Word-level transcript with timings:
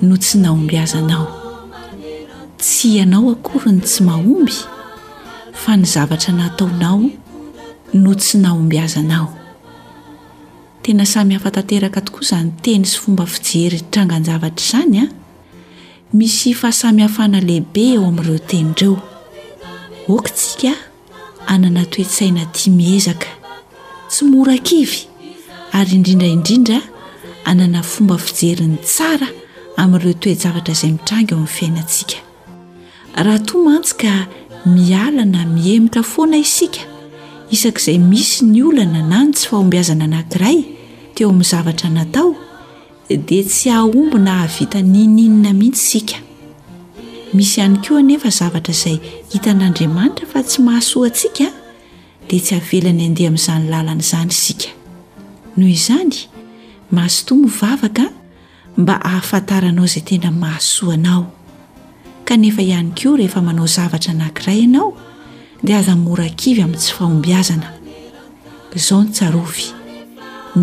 no 0.00 0.16
tsy 0.16 0.38
naombiazanao 0.38 1.26
tsy 2.58 2.88
ianao 2.98 3.30
akoryny 3.32 3.80
tsy 3.80 4.02
mahomby 4.04 4.52
fa 5.52 5.76
ny 5.76 5.84
zavatra 5.86 6.32
nataonao 6.34 7.10
no 7.94 8.14
tsy 8.14 8.38
naombi 8.38 8.78
azanao 8.78 9.28
tena 10.82 11.06
samihafatanteraka 11.06 12.00
tokoazany 12.00 12.50
teny 12.62 12.84
sy 12.84 12.98
fomba 13.00 13.24
fijeryny 13.26 13.84
tranganjavatra 13.90 14.64
zany 14.70 15.00
a 15.00 15.06
misy 16.12 16.52
faasamihafana 16.54 17.40
lehibe 17.40 17.80
eo 17.94 18.04
amin'ireo 18.06 18.38
teni 18.38 18.74
reo 18.80 18.98
okatsika 20.08 20.74
anana 21.46 21.84
toetsaina 21.86 22.44
ti 22.52 22.70
miezaka 22.70 23.28
tsy 24.08 24.22
morakivy 24.28 25.08
ary 25.72 25.96
indrindraindrindra 25.96 26.80
anana 27.44 27.82
fomba 27.82 28.18
fijeriny 28.18 28.76
tsara 28.84 29.28
amin'ireo 29.80 30.12
toejavatra 30.22 30.72
izay 30.72 30.92
mitrangy 30.92 31.30
ao 31.32 31.38
amin'ny 31.38 31.48
fiainantsika 31.56 32.16
raha 33.24 33.38
toa 33.46 33.62
mantsy 33.66 33.94
ka 34.02 34.12
mialana 34.76 35.42
mihemitra 35.54 36.02
foana 36.12 36.36
isika 36.44 36.80
isakaizay 37.54 37.98
misy 38.10 38.44
ny 38.52 38.60
olana 38.68 39.00
nany 39.10 39.30
tsy 39.36 39.46
fahombyazana 39.50 40.04
anankiray 40.08 40.58
teo 41.14 41.26
amin'ny 41.32 41.48
zavatra 41.52 41.88
natao 41.96 42.30
dia 43.28 43.42
tsy 43.50 43.66
ahombina 43.78 44.32
havita 44.42 44.78
nininina 44.92 45.50
mihitsyisika 45.60 46.16
misy 47.36 47.54
ihany 47.60 47.78
koanefa 47.88 48.30
zavatra 48.38 48.72
izay 48.78 48.96
hitan'andriamanitra 49.32 50.24
fa 50.32 50.38
tsy 50.48 50.58
mahasoa 50.66 51.06
antsika 51.10 51.46
dia 52.28 52.40
tsy 52.44 52.52
ahavelany 52.58 53.02
andeha 53.08 53.28
amin'izany 53.30 53.64
lalan' 53.72 54.02
izany 54.06 54.30
isika 54.38 54.68
noho 55.56 55.70
izany 55.78 56.16
mahasotoa 56.96 57.36
mivavaka 57.44 58.04
mba 58.76 59.00
ahafantaranao 59.04 59.84
izay 59.84 60.02
tena 60.04 60.30
mahasoanao 60.30 61.24
ka 62.28 62.36
nefa 62.36 62.62
ihany 62.62 62.92
ko 62.98 63.16
rehefa 63.16 63.40
manao 63.42 63.66
zavatra 63.66 64.12
anankiray 64.12 64.58
ianao 64.60 64.92
dia 65.64 65.78
aza 65.78 65.96
morakivy 65.96 66.60
amin'n 66.62 66.78
tsy 66.82 66.92
faomby 66.92 67.32
azana 67.34 67.68
izao 68.76 69.00
nytsarovy 69.04 69.64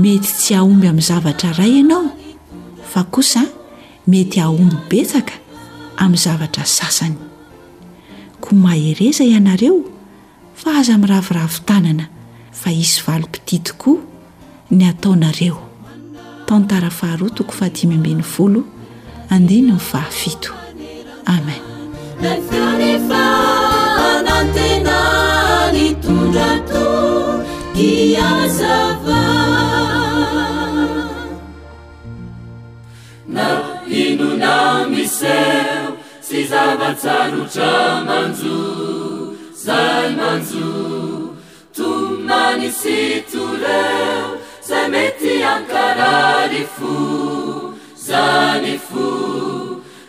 mety 0.02 0.30
tsy 0.39 0.53
aomby 0.59 0.88
amin'ny 0.91 1.08
zavatra 1.09 1.50
iray 1.58 1.72
ianao 1.80 2.06
fa 2.91 3.02
kosa 3.09 3.41
mety 4.08 4.38
aomby 4.45 4.78
betsaka 4.89 5.34
amin'ny 5.97 6.22
zavatra 6.25 6.64
sasany 6.69 7.17
ko 8.41 8.50
mahereza 8.56 9.23
ianareo 9.25 9.81
fa 10.53 10.69
aza 10.80 10.97
miraviravi 11.02 11.59
tanana 11.66 12.06
fa 12.59 12.69
isy 12.72 13.02
valo 13.06 13.25
pititikoa 13.34 13.97
ny 14.78 14.86
ataonareo 14.89 15.62
tantara 16.45 16.89
faharotoko 16.91 17.52
fati 17.55 17.88
mimbin'ny 17.88 18.23
folo 18.34 18.62
andiny 19.35 19.68
my 19.72 19.79
fahafito 19.91 20.51
amen 21.25 21.62
a 22.22 22.34
ehfa 22.94 23.23
anatenan 24.09 25.75
tondrato 26.03 26.85
azava 28.34 29.22
na 33.35 33.47
hinonao 33.91 34.84
miseo 34.94 35.88
sy 36.28 36.44
zavatsarotra 36.51 37.72
manjo 38.07 38.59
zay 39.66 40.07
manjo 40.19 40.72
tomani 41.75 42.69
sytoloeo 42.79 44.43
zay 44.68 44.88
mety 44.94 45.35
ankara 45.53 46.12
aryfo 46.41 46.94
zany 48.07 48.74
fo 48.88 49.06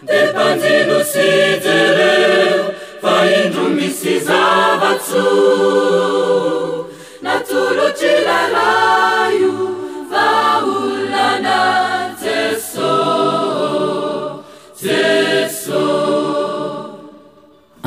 de 0.09 0.19
mpanjeno 0.31 0.98
sije 1.12 1.78
reo 1.98 2.60
fa 3.03 3.15
endro 3.38 3.65
misy 3.76 4.15
zavatso 4.28 5.25
natolotri 7.25 8.15
laraio 8.28 9.56
vaonana 10.12 11.59
jeso 12.25 12.92
jeso 14.84 15.82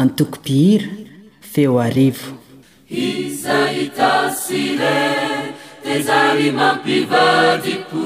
antokopihira 0.04 0.90
feo 1.52 1.76
arivo 1.88 2.30
izahita 3.08 4.12
sile 4.32 4.98
ezary 5.96 6.52
mampivadipo 6.52 8.04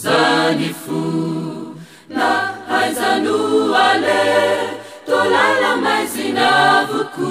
zany 0.00 0.68
fu 0.82 1.00
na 2.16 2.28
haizanoale 2.68 4.22
tolala 5.06 5.70
maizina 5.84 6.48
avuko 6.80 7.28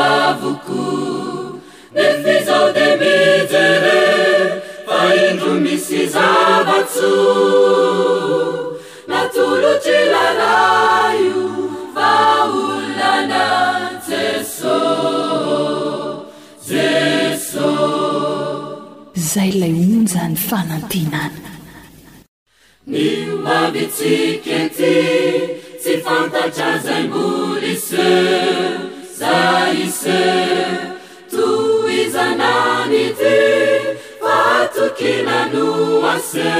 avuko 0.00 0.86
defezaode 1.96 2.86
mezere 3.02 4.00
faendro 4.86 5.52
misy 5.64 6.00
zabatsu 6.16 7.14
natuloti 9.12 9.96
laraiu 10.12 11.44
faolana 11.94 13.44
ceso 14.08 15.67
zay 19.38 19.50
lay 19.62 19.72
onjany 19.92 20.36
fanantinany 20.48 21.40
nymabitsiky 22.92 24.60
ty 24.78 24.94
tsy 25.82 25.92
fantatrazay 26.04 27.04
moli 27.12 27.74
se 27.88 28.08
zay 29.20 29.70
ise 29.86 30.24
toizanany 31.34 33.04
ty 33.20 33.36
fatokina 34.22 35.38
noase 35.52 36.58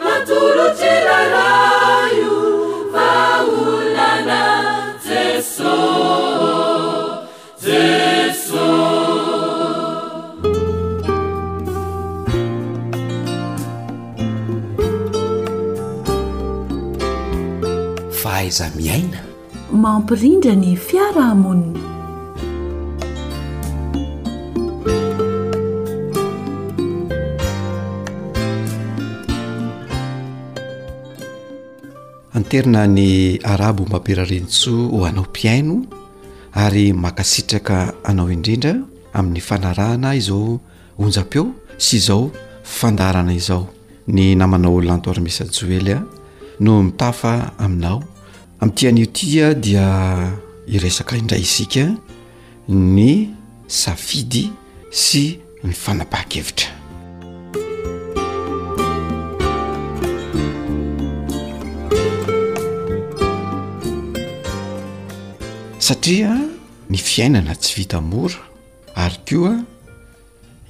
matoroterala 0.05 1.47
zamiaina 18.55 19.19
mampirindra 19.75 20.55
ny 20.55 20.79
fiarahamoniny 20.79 21.75
anterina 32.31 32.87
ny 32.87 33.43
arabo 33.43 33.83
mampirarintso 33.91 34.75
o 34.95 34.99
anao 35.09 35.27
piaino 35.35 35.77
ary 36.65 36.93
makasitraka 37.05 37.77
anao 38.09 38.31
indrindra 38.37 38.75
amin'ny 39.19 39.41
fanarahana 39.49 40.11
izao 40.21 40.43
onjam-peo 41.03 41.45
sy 41.85 41.93
izao 42.01 42.23
fandarana 42.77 43.33
izao 43.41 43.63
ny 44.15 44.35
namanao 44.39 44.75
ollantoarmisajoelya 44.79 45.99
no 46.65 46.83
mitafa 46.87 47.59
aminao 47.59 48.03
ami'tianio 48.65 49.05
tia 49.05 49.53
dia 49.53 50.33
iresaka 50.67 51.17
indray 51.21 51.41
isika 51.43 51.85
ny 52.69 53.29
safidy 53.69 54.49
sy 54.91 55.39
mifanapaha-kevitra 55.63 56.69
satria 65.79 66.33
ny 66.89 66.97
fiainana 66.97 67.53
tsy 67.61 67.83
vita 67.85 68.01
mora 68.01 68.41
ary 68.97 69.19
koa 69.29 69.53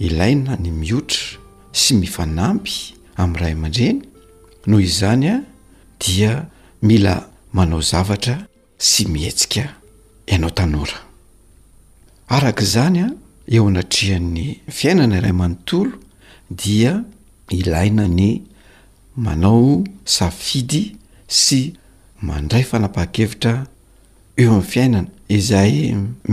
ilaina 0.02 0.56
ny 0.58 0.70
miotra 0.80 1.38
sy 1.72 1.94
mifanampy 2.02 2.94
amin'yray 3.16 3.54
aman-dreny 3.54 4.02
noho 4.66 4.82
izany 4.82 5.28
a 5.30 5.36
dia 6.02 6.32
mila 6.82 7.30
manao 7.54 7.80
zavatra 7.80 8.46
sy 8.78 9.06
mietsika 9.08 9.64
ianao 10.26 10.50
tanora 10.50 10.98
arak' 12.28 12.62
izany 12.62 12.98
a 13.06 13.10
eo 13.54 13.64
anatrihan'ny 13.70 14.46
fiainana 14.76 15.16
iray 15.18 15.30
amanontolo 15.34 15.92
dia 16.62 16.92
ilaina 17.58 18.04
ny 18.18 18.28
manao 19.24 19.66
safidy 20.16 20.82
sy 21.42 21.60
mandray 22.26 22.64
fanapaha-kevitra 22.70 23.54
eo 24.42 24.50
amin'ny 24.54 24.70
fiainana 24.72 25.00
izay 25.36 25.74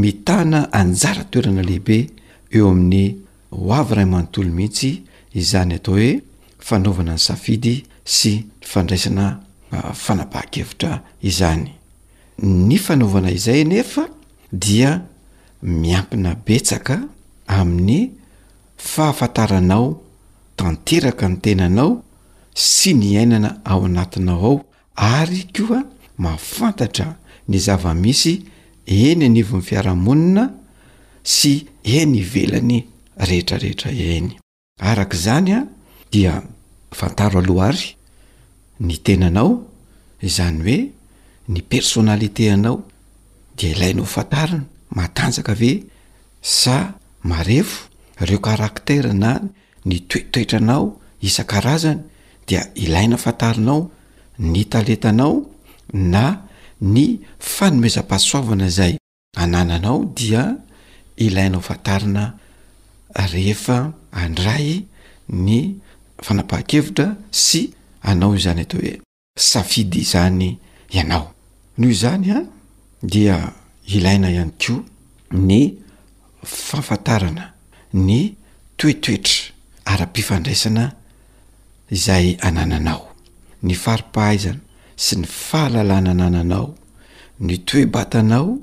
mitana 0.01 0.59
anjara 0.79 1.23
toerana 1.31 1.61
lehibe 1.67 1.97
eo 2.55 2.65
amin'ny 2.73 3.05
hoavy 3.67 3.93
ray 3.97 4.07
manontolo 4.13 4.49
mihitsy 4.57 4.91
izany 5.39 5.73
atao 5.77 5.95
hoe 6.01 6.11
fanaovana 6.67 7.13
ny 7.15 7.21
safidy 7.27 7.75
sy 8.17 8.31
fandraisana 8.71 9.25
Ah, 9.71 9.93
fanapaha-kevitra 10.05 10.93
izany 11.29 11.65
ny 12.69 12.77
fanaovana 12.85 13.29
izay 13.37 13.61
nefa 13.71 14.03
dia 14.65 14.91
miampina 15.63 16.31
betsaka 16.45 16.95
amin'ny 17.59 18.01
fahafantaranao 18.91 19.85
tanteraka 20.59 21.25
ny 21.31 21.37
tenanao 21.43 21.91
sy 22.71 22.89
ny 22.99 23.09
ainana 23.21 23.51
ao 23.71 23.81
anatinao 23.87 24.51
ao 24.51 24.65
ary 25.19 25.41
koa 25.55 25.79
mafantatra 26.23 27.07
ny 27.49 27.55
zava-misy 27.65 28.33
eny 29.07 29.23
anivon'ny 29.29 29.63
fiara-monina 29.67 30.45
sy 31.35 31.53
heny 31.91 32.15
ivelany 32.23 32.79
rehetra 33.27 33.57
rehetra 33.63 33.89
ihainy 34.01 34.33
arak' 34.89 35.15
izany 35.19 35.51
a 35.57 35.63
dia 36.13 36.33
fantaroalohahary 36.97 37.85
ny 38.87 38.95
tenanao 39.05 39.49
izany 40.27 40.59
hoe 40.65 40.79
ny 41.49 41.59
personaliteanao 41.69 42.75
dia 43.57 43.69
ilainao 43.75 44.05
fantarina 44.13 44.61
matanjaka 44.97 45.53
ve 45.59 45.71
sa 46.41 46.93
marefo 47.31 47.87
reo 48.27 48.39
karaktera 48.47 49.13
na 49.23 49.31
ny 49.89 49.97
toetoetranao 50.09 50.83
isan-karazany 51.25 51.99
dia 52.47 52.61
ilaina 52.83 53.17
fantarinao 53.23 53.81
ny 54.53 54.61
taletanao 54.71 55.33
na 56.13 56.25
ny 56.93 57.05
fanomezam-pahasoavana 57.53 58.69
zay 58.77 58.93
anananao 59.43 59.99
dia 60.19 60.43
ilainao 61.25 61.61
fantarina 61.67 62.23
rehefa 63.33 63.79
andray 64.23 64.67
ny 65.45 65.59
fanampaha-kevitra 66.25 67.07
sy 67.45 67.61
anao 68.01 68.37
zany 68.37 68.61
atao 68.61 68.81
hoe 68.81 68.97
safidy 69.37 69.99
izany 69.99 70.57
ianao 70.89 71.31
noho 71.77 71.91
izany 71.91 72.31
a 72.31 72.35
ah, 72.37 72.43
dia 73.03 73.49
ilaina 73.87 74.29
ihany 74.31 74.51
koa 74.59 74.83
ny 75.31 75.59
fafantarana 76.45 77.53
ny 77.93 78.35
toetoetra 78.77 79.53
ara-pifandraisana 79.85 80.85
izay 81.95 82.27
anananao 82.47 83.03
ny 83.65 83.73
faripahaizana 83.83 84.59
sy 85.03 85.13
ny 85.19 85.25
fahalalana 85.45 86.13
nananao 86.13 86.67
ny 87.39 87.57
toebatanao 87.65 88.57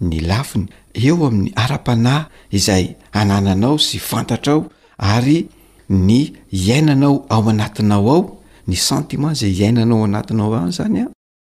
ny 0.00 0.20
lafiny 0.20 0.66
eo 0.94 1.26
amin'ny 1.26 1.52
ara-panahy 1.62 2.24
izay 2.56 2.84
anananao 3.20 3.78
sy 3.78 3.98
fantatraao 3.98 4.68
ary 4.98 5.48
ny 5.88 6.20
iainanao 6.52 7.26
ao 7.30 7.48
anatinao 7.50 8.08
ao 8.12 8.39
ny 8.70 8.76
sentiment 8.76 9.34
zay 9.38 9.50
hiainanao 9.58 10.04
anatinao 10.04 10.54
an 10.62 10.70
zany 10.76 11.00
a 11.02 11.06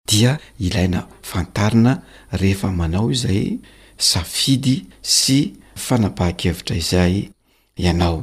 dia 0.09 0.31
ilaina 0.65 1.01
fantarina 1.29 1.93
rehefa 2.41 2.69
manao 2.79 3.07
izay 3.15 3.47
safidy 4.09 4.75
sy 5.15 5.37
fanapaha-kevitra 5.85 6.75
izay 6.83 7.13
ianao 7.85 8.17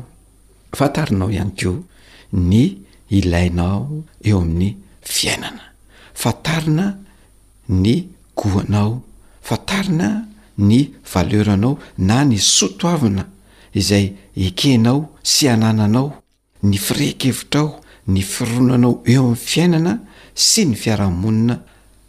fantarinao 0.79 1.29
ihany 1.35 1.53
keo 1.59 1.75
ny 2.51 2.63
ilainao 3.19 3.81
eo 4.29 4.39
amin'ny 4.45 4.69
fiainana 5.17 5.65
fantarina 6.23 6.87
ny 7.83 7.95
goanao 8.41 8.93
fantarina 9.49 10.09
ny 10.69 10.79
valeuranao 11.13 11.75
na 12.09 12.17
ny 12.29 12.37
sotoavina 12.55 13.25
izay 13.81 14.05
ekehnao 14.49 14.99
sy 15.33 15.45
anananao 15.55 16.09
ny 16.69 16.77
firekevitrao 16.87 17.69
ny 18.07 18.23
fironanao 18.23 19.03
eo 19.07 19.23
am'ny 19.33 19.37
fiainana 19.37 19.99
sy 20.35 20.65
ny 20.69 20.77
fiarahamonina 20.77 21.57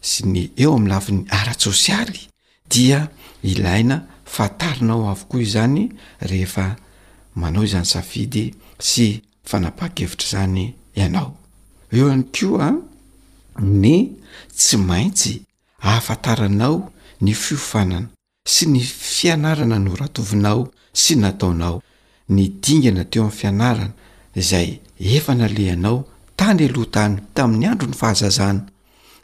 sy 0.01 0.25
ny 0.27 0.43
eo 0.59 0.73
am'nylafin'ny 0.75 1.25
arat 1.31 1.61
sôsialy 1.63 2.27
dia 2.69 3.07
ilaina 3.43 4.01
fatarinao 4.25 5.07
avokoa 5.09 5.41
izany 5.41 5.89
rehefa 6.19 6.75
manao 7.35 7.63
izany 7.63 7.85
safidy 7.85 8.51
sy 8.79 9.21
fanapa-kevitry 9.45 10.27
zany 10.31 10.73
ianao 10.95 11.35
eo 11.91 12.09
any 12.11 12.23
ko 12.33 12.59
a 12.61 12.73
ny 13.61 13.95
tsy 14.55 14.77
maintsy 14.77 15.41
ahafantaranao 15.79 16.91
ny 17.21 17.33
fiofanana 17.33 18.07
sy 18.47 18.65
ny 18.67 18.79
fianarana 18.83 19.79
no 19.79 19.95
ra-tovinao 19.95 20.67
sy 20.93 21.15
nataonao 21.15 21.79
ny 22.29 22.49
dingana 22.61 23.05
teo 23.07 23.23
am'ny 23.29 23.35
fianarana 23.37 23.91
zay 24.35 24.79
efa 24.99 25.33
nalehanao 25.35 26.05
tany 26.37 26.65
aloha 26.67 26.89
tany 26.91 27.17
tamin'ny 27.33 27.67
andro 27.67 27.87
ny 27.87 27.93
fahazazahna 27.95 28.61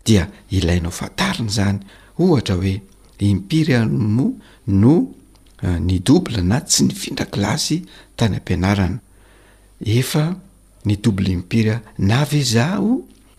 dia 0.06 0.28
ilainao 0.52 0.92
fatarina 0.92 1.52
zany 1.56 1.80
ohatra 2.20 2.56
hoe 2.56 2.82
impirymo 3.20 4.26
no 4.68 5.14
ah, 5.64 5.80
ny 5.80 6.00
doble 6.06 6.42
na 6.42 6.60
tsy 6.70 6.84
ny 6.84 6.94
findrakilasy 6.96 7.78
tany 8.18 8.36
ampianarana 8.38 9.00
efa 9.86 10.36
ny 10.86 10.96
doble 11.04 11.30
impirya 11.32 11.76
navezaho 11.98 12.92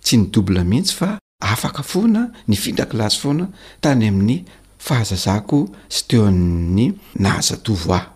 tsy 0.05 0.17
ny 0.19 0.27
dobla 0.33 0.65
mihitsy 0.65 0.95
fa 0.95 1.19
afaka 1.41 1.83
foana 1.83 2.23
ny 2.49 2.57
findrakilasy 2.57 3.19
foana 3.21 3.47
tany 3.83 4.09
amin'ny 4.09 4.45
fahazazahko 4.87 5.59
sy 5.95 6.01
teo 6.09 6.25
ami'ny 6.33 6.87
nahazatovo 7.23 7.93
ah 8.01 8.07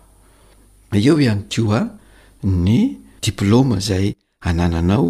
eo 0.97 1.19
ihany 1.21 1.43
koa 1.53 1.81
ny 2.43 2.79
diploma 3.27 3.79
zay 3.89 4.07
anananao 4.49 5.07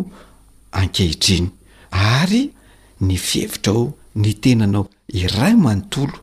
ankehitriny 0.79 1.47
ary 1.91 2.43
ny 3.07 3.15
fihevitrao 3.27 3.83
ny 4.21 4.29
tenanao 4.43 4.85
iray 5.21 5.53
manontolo 5.65 6.17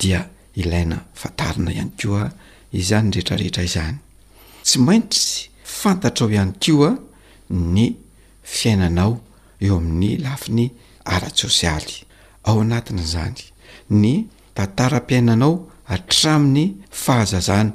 dia 0.00 0.20
ilaina 0.60 0.96
fantarina 1.20 1.70
ihany 1.74 1.92
koa 2.00 2.22
izany 2.80 3.08
rehetrarehetra 3.14 3.62
izany 3.70 3.96
tsy 4.66 4.76
maintsy 4.86 5.22
fantatrao 5.78 6.28
ihany 6.34 6.52
koa 6.66 6.90
ny 7.74 7.84
fiainanao 8.56 9.12
eo 9.64 9.74
amin'ny 9.82 10.10
lafi 10.24 10.48
ny 10.58 10.66
arat 11.14 11.36
sosialy 11.44 11.94
ao 12.48 12.56
anatina 12.64 13.04
zany 13.14 13.42
ny 14.02 14.12
tantaram-piainanao 14.56 15.54
atramin'ny 15.94 16.64
fahazazana 17.02 17.72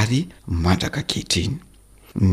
ary 0.00 0.20
mandraka 0.64 0.98
ankehitriny 1.02 1.54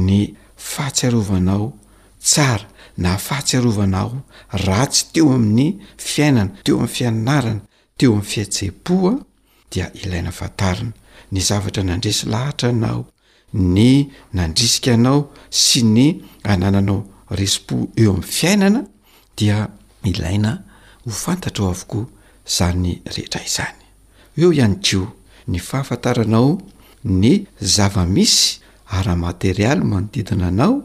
ny 0.08 0.20
fahatsiarovanao 0.58 1.74
tsara 2.22 2.66
na 2.98 3.18
fahatsiarovanao 3.18 4.22
ra 4.52 4.86
tsy 4.88 5.06
teo 5.14 5.34
amin'ny 5.34 5.80
fiainana 5.98 6.52
teo 6.64 6.76
amin'ny 6.76 6.94
fianarana 6.96 7.62
teo 7.98 8.12
amin'ny 8.12 8.30
fiatseh-poa 8.32 9.14
dia 9.72 9.92
ilaina 10.04 10.32
fantarana 10.40 10.92
ny 11.32 11.40
zavatra 11.48 11.82
nandresi 11.84 12.26
lahatra 12.34 12.70
anao 12.74 13.02
ny 13.76 13.92
nandrisika 14.38 14.92
anao 14.98 15.20
sy 15.64 15.80
ny 15.96 16.08
anananao 16.54 17.00
resi-po 17.38 17.76
eo 18.02 18.10
amin'ny 18.12 18.28
fiainana 18.38 18.82
dia 19.38 19.68
ilaina 20.04 20.52
ho 21.06 21.10
fantatra 21.12 21.64
ao 21.66 21.72
avokoa 21.72 22.06
zany 22.58 22.92
rehitra 23.14 23.42
izany 23.50 23.84
eo 24.42 24.50
ihany 24.54 24.76
keo 24.86 25.06
ny 25.52 25.60
fahafantaranao 25.68 26.50
ny 27.04 27.32
zava-misy 27.76 28.60
ara-materialy 28.90 29.84
manodidina 29.92 30.48
anao 30.54 30.76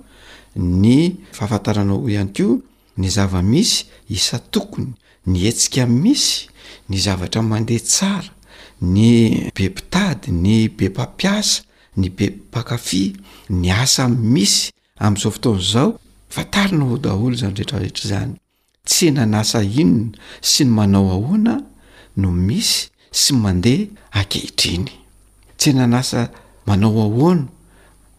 ny 0.85 1.17
fahafantaranaoh 1.37 2.05
ihany 2.13 2.33
koa 2.37 2.53
ny 3.01 3.07
zava-misy 3.17 3.77
isa 4.17 4.39
tokony 4.53 4.91
ny 5.31 5.39
etsika 5.51 5.83
misy 6.03 6.31
ny 6.89 6.97
zavatra 7.05 7.41
mandeha 7.51 7.81
tsara 7.91 8.31
ny 8.95 8.99
be 9.55 9.65
mpitady 9.73 10.29
ny 10.45 10.69
bempampiasa 10.77 11.63
ny 12.01 12.07
be 12.17 12.27
mpakafy 12.31 13.05
ny 13.61 13.67
asa 13.83 14.05
misy 14.35 14.61
amn'izao 15.05 15.31
fotoana 15.35 15.61
izao 15.65 15.91
fantarina 16.35 16.85
ho 16.89 16.97
daholo 17.05 17.35
zany 17.41 17.55
rehetrarehetra 17.57 18.05
zany 18.11 18.35
tsy 18.89 19.05
enanasa 19.11 19.59
inona 19.65 20.13
sy 20.51 20.63
ny 20.65 20.71
manao 20.77 21.07
ahoana 21.17 21.55
no 22.21 22.29
misy 22.47 22.79
sy 23.21 23.31
mandeha 23.43 23.85
akehitriny 24.21 24.89
tsy 25.59 25.69
enanasa 25.73 26.21
manao 26.67 26.93
ahoana 27.07 27.47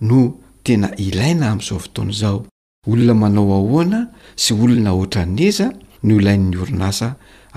no 0.04 0.22
tena 0.64 0.90
ilaina 0.98 1.46
amn'izao 1.52 1.80
fotoana 1.86 2.12
izao 2.12 2.46
olona 2.92 3.14
manao 3.22 3.50
ahoana 3.60 4.00
sy 4.44 4.52
olona 4.64 4.92
oatra 5.00 5.24
neza 5.38 5.68
no 6.06 6.14
ilain''ny 6.20 6.56
orinasa 6.64 7.08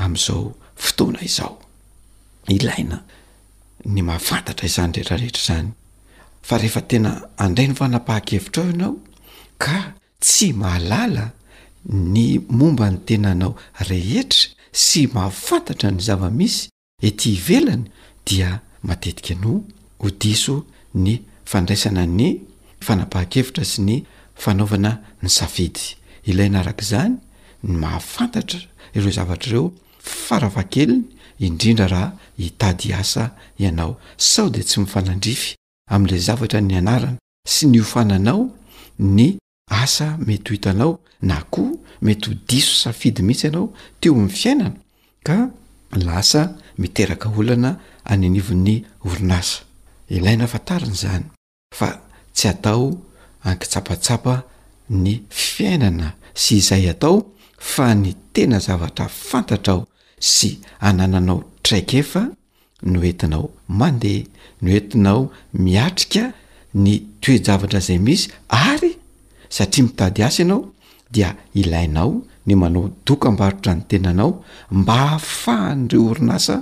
amn'izao 0.05 0.45
fotoana 0.85 1.21
izao 1.31 1.55
ilaina 2.57 2.97
ny 3.95 3.99
mahafantatra 4.09 4.65
izany 4.71 4.93
rehetrarehetra 4.95 5.43
izany 5.47 5.69
fa 6.47 6.59
rehefa 6.61 6.81
tena 6.91 7.11
andray 7.45 7.67
ny 7.71 7.77
fanapahan-kevitrao 7.81 8.67
ianao 8.71 8.95
ka 9.65 9.77
tsy 10.25 10.49
mahalala 10.63 11.25
ny 12.15 12.27
momba 12.59 12.87
ny 12.93 12.99
tena 13.09 13.31
nao 13.41 13.53
rehetra 13.91 14.43
sy 14.85 15.03
mahafantatra 15.15 15.89
ny 15.95 16.01
zavamisy 16.09 16.63
etỳ 17.09 17.27
ivelany 17.37 17.85
dia 18.27 18.51
matetika 18.87 19.35
no 19.43 19.53
odiso 20.07 20.55
ny 21.05 21.15
fandraisana 21.53 22.05
ny 22.19 22.29
fanapaha-kevitra 22.87 23.65
sy 23.71 23.83
ny 23.87 23.97
fanaovana 24.43 24.93
ny 25.23 25.31
safidy 25.31 25.85
ilay 26.31 26.49
narak' 26.51 26.83
izany 26.85 27.15
ny 27.69 27.77
mahafantatra 27.83 28.61
ireo 28.99 29.13
zavatraireo 29.19 29.65
farafakeliny 30.01 31.03
indrindra 31.41 31.87
raha 31.93 32.13
hitady 32.39 32.93
asa 32.95 33.25
ianao 33.59 33.97
sao 34.19 34.49
de 34.51 34.63
tsy 34.65 34.81
mifanandrify 34.81 35.55
amin'ilay 35.95 36.21
zavatra 36.29 36.61
ny 36.61 36.75
anarana 36.83 37.17
sy 37.55 37.67
ny 37.71 37.81
ofananao 37.81 38.43
ny 38.99 39.37
asa 39.71 40.17
mety 40.27 40.49
ho 40.51 40.55
itanao 40.59 40.93
na 41.23 41.41
koh 41.51 41.71
mety 42.03 42.31
ho 42.35 42.39
diso 42.49 42.75
safidy 42.83 43.23
mihitsy 43.23 43.47
ianao 43.49 43.69
teo 44.01 44.15
ny 44.19 44.29
fiainana 44.31 44.73
ka 45.23 45.51
lasa 45.95 46.57
miteraka 46.79 47.29
olana 47.31 47.79
any 48.05 48.27
anivon'ny 48.27 48.77
orinasa 49.07 49.59
ilai 50.11 50.37
na 50.37 50.45
afantariny 50.47 50.95
zany 50.95 51.27
fa 51.75 51.89
tsy 52.35 52.49
atao 52.49 52.85
ankitsapatsapa 53.47 54.35
ny 55.03 55.13
fiainana 55.31 56.09
sy 56.43 56.53
izay 56.61 56.85
atao 56.93 57.17
fa 57.73 57.87
ny 58.03 58.11
tena 58.35 58.59
zavatra 58.67 59.07
fantatrao 59.29 59.81
sy 60.35 60.49
anananao 60.89 61.39
traik 61.65 61.91
efa 62.01 62.23
no 62.93 62.99
entinao 63.09 63.45
mandeha 63.81 64.23
no 64.63 64.69
entinao 64.79 65.21
miatrika 65.67 66.23
ny 66.85 66.93
toejavatra 67.23 67.81
zay 67.87 67.99
misy 68.07 68.27
ary 68.67 68.91
satria 69.57 69.85
mitady 69.85 70.23
asa 70.27 70.43
ianao 70.43 70.61
dia 71.15 71.31
ilainao 71.61 72.13
ny 72.47 72.55
manao 72.61 72.85
doka 73.07 73.29
m-barotra 73.33 73.73
ny 73.75 73.83
tenanao 73.91 74.33
mba 74.71 74.95
hahafahndre 74.97 75.99
orina 76.11 76.35
asa 76.41 76.57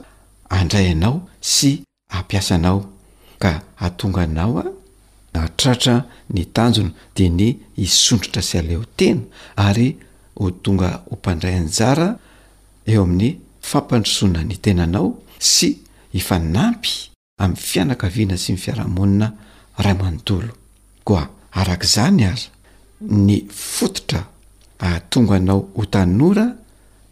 andray 0.58 0.88
anao 0.94 1.16
sy 1.40 1.70
hampiasanao 2.14 2.78
ka 3.42 3.50
atonganao 3.86 4.52
a 4.64 4.66
atratra 5.34 6.04
ny 6.34 6.46
tanjony 6.54 6.92
de 7.16 7.26
ny 7.30 7.48
isondrotra 7.84 8.42
sy 8.42 8.58
aleo 8.60 8.84
tena 8.98 9.22
ary 9.66 9.88
ho 10.40 10.50
tonga 10.64 10.90
hompandray 11.10 11.54
anjara 11.60 12.06
eo 12.92 13.02
amin'ny 13.02 13.30
fampandrosoana 13.70 14.42
ny 14.48 14.56
tenanao 14.64 15.08
sy 15.38 15.68
ifanampy 16.18 16.92
ami'ny 17.42 17.58
fianakaviana 17.68 18.36
sy 18.42 18.52
ny 18.54 18.60
fiarahamonina 18.64 19.28
raymanontolo 19.84 20.50
koa 21.06 21.24
arak'izany 21.60 22.24
aza 22.32 22.48
ny 23.26 23.36
fototra 23.50 24.20
atonga 24.78 25.34
anao 25.40 25.60
hotanora 25.76 26.46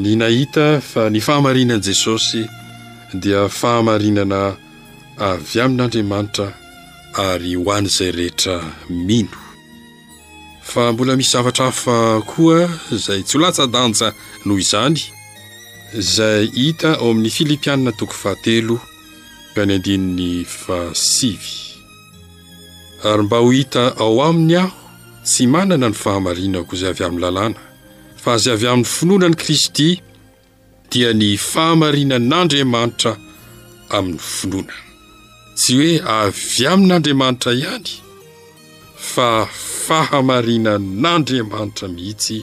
ny 0.04 0.12
nahita 0.22 0.66
fa 0.92 1.04
ny 1.14 1.20
fahamarinan'i 1.28 1.84
jesosy 1.88 2.44
dia 3.24 3.42
fahamarinana 3.60 4.42
avy 5.30 5.58
amin'andriamanitra 5.66 6.48
ary 7.30 7.54
ho 7.60 7.66
an' 7.78 7.90
izay 7.90 8.12
rehetra 8.20 8.56
mino 9.08 9.38
fa 10.72 10.92
mbola 10.94 11.18
misy 11.18 11.32
zavatra 11.36 11.66
hafa 11.72 11.98
koa 12.34 12.60
izay 12.98 13.22
tsy 13.26 13.36
ho 13.38 13.42
latsa 13.44 13.66
danja 13.76 14.08
noho 14.46 14.60
izany 14.66 15.00
izay 16.02 16.44
hita 16.56 16.90
ao 17.02 17.12
amin'i 17.12 17.32
filipianina 17.38 17.92
toko 18.00 18.14
fahatelo 18.22 18.78
ka 19.56 19.62
ny 19.68 19.74
andinyn'ny 19.76 20.32
fahasivy 20.48 21.76
ary 23.08 23.24
mba 23.26 23.38
ho 23.44 23.50
hita 23.52 23.84
ao 24.04 24.16
aminy 24.28 24.56
aho 24.64 24.76
tsy 25.28 25.44
manana 25.54 25.88
ny 25.90 25.96
fahamarinako 26.04 26.72
izay 26.76 26.90
avy 26.94 27.04
amin'ny 27.06 27.26
lalàna 27.26 27.60
fa 28.24 28.30
azay 28.36 28.54
avy 28.56 28.68
amin'ny 28.72 28.92
finoanan'i 28.96 29.40
kristy 29.44 29.90
dia 30.92 31.10
ny 31.20 31.30
fahamarinan'andriamanitra 31.52 33.12
amin'ny 33.98 34.22
finoana 34.36 34.76
tsy 35.60 35.72
hoe 35.80 35.94
avy 36.26 36.64
amin'n'andriamanitra 36.74 37.52
ihany 37.62 37.90
fa 39.14 39.30
fahamarinan'andriamanitra 39.86 41.86
mihitsy 41.96 42.38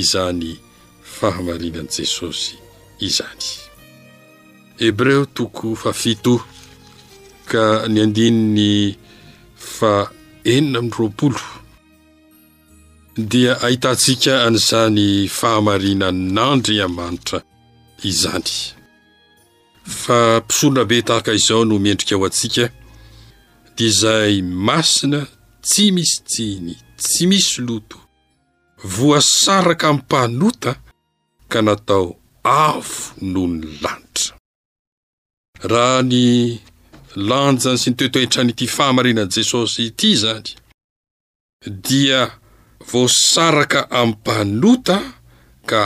izany 0.00 0.48
fahamarinan'i 1.18 1.92
jesosy 2.04 2.54
izany 3.06 3.54
hebreo 4.78 5.24
toko 5.24 5.74
fafito 5.76 6.40
ka 7.50 7.86
ny 7.90 7.98
andininy 8.06 8.70
faenina 9.76 10.78
amin'ny 10.78 10.94
roampolo 10.98 11.42
dia 13.30 13.52
ahitantsika 13.66 14.32
anizany 14.46 15.06
fahamarina 15.38 16.08
nandry 16.36 16.76
amanitra 16.86 17.38
izany 18.10 18.52
fa 20.00 20.18
mpisorona 20.44 20.84
be 20.84 21.02
tahaka 21.02 21.32
izao 21.38 21.64
no 21.64 21.74
miendrika 21.84 22.14
eho 22.14 22.24
antsika 22.28 22.64
dia 23.76 23.86
izay 23.90 24.42
masina 24.42 25.20
tsy 25.68 25.84
misy 25.94 26.16
jiny 26.30 26.74
tsy 27.00 27.26
misy 27.30 27.52
loto 27.66 27.98
voasaraka 28.96 29.86
minny 29.92 30.00
mpahanota 30.00 30.70
ka 31.52 31.58
natao 31.66 32.08
avo 32.66 32.96
noho 33.30 33.46
ny 33.48 33.62
lanitra 33.82 34.37
raha 35.66 36.02
ny 36.02 36.24
lanjany 37.28 37.78
sy 37.78 37.86
nitoetoetranyity 37.90 38.66
fahamarinan'i 38.70 39.32
jesosy 39.40 39.82
ty 39.98 40.10
zany 40.16 40.50
dia 41.66 42.20
voasaraka 42.90 43.80
ampanota 44.00 44.98
ka 45.70 45.80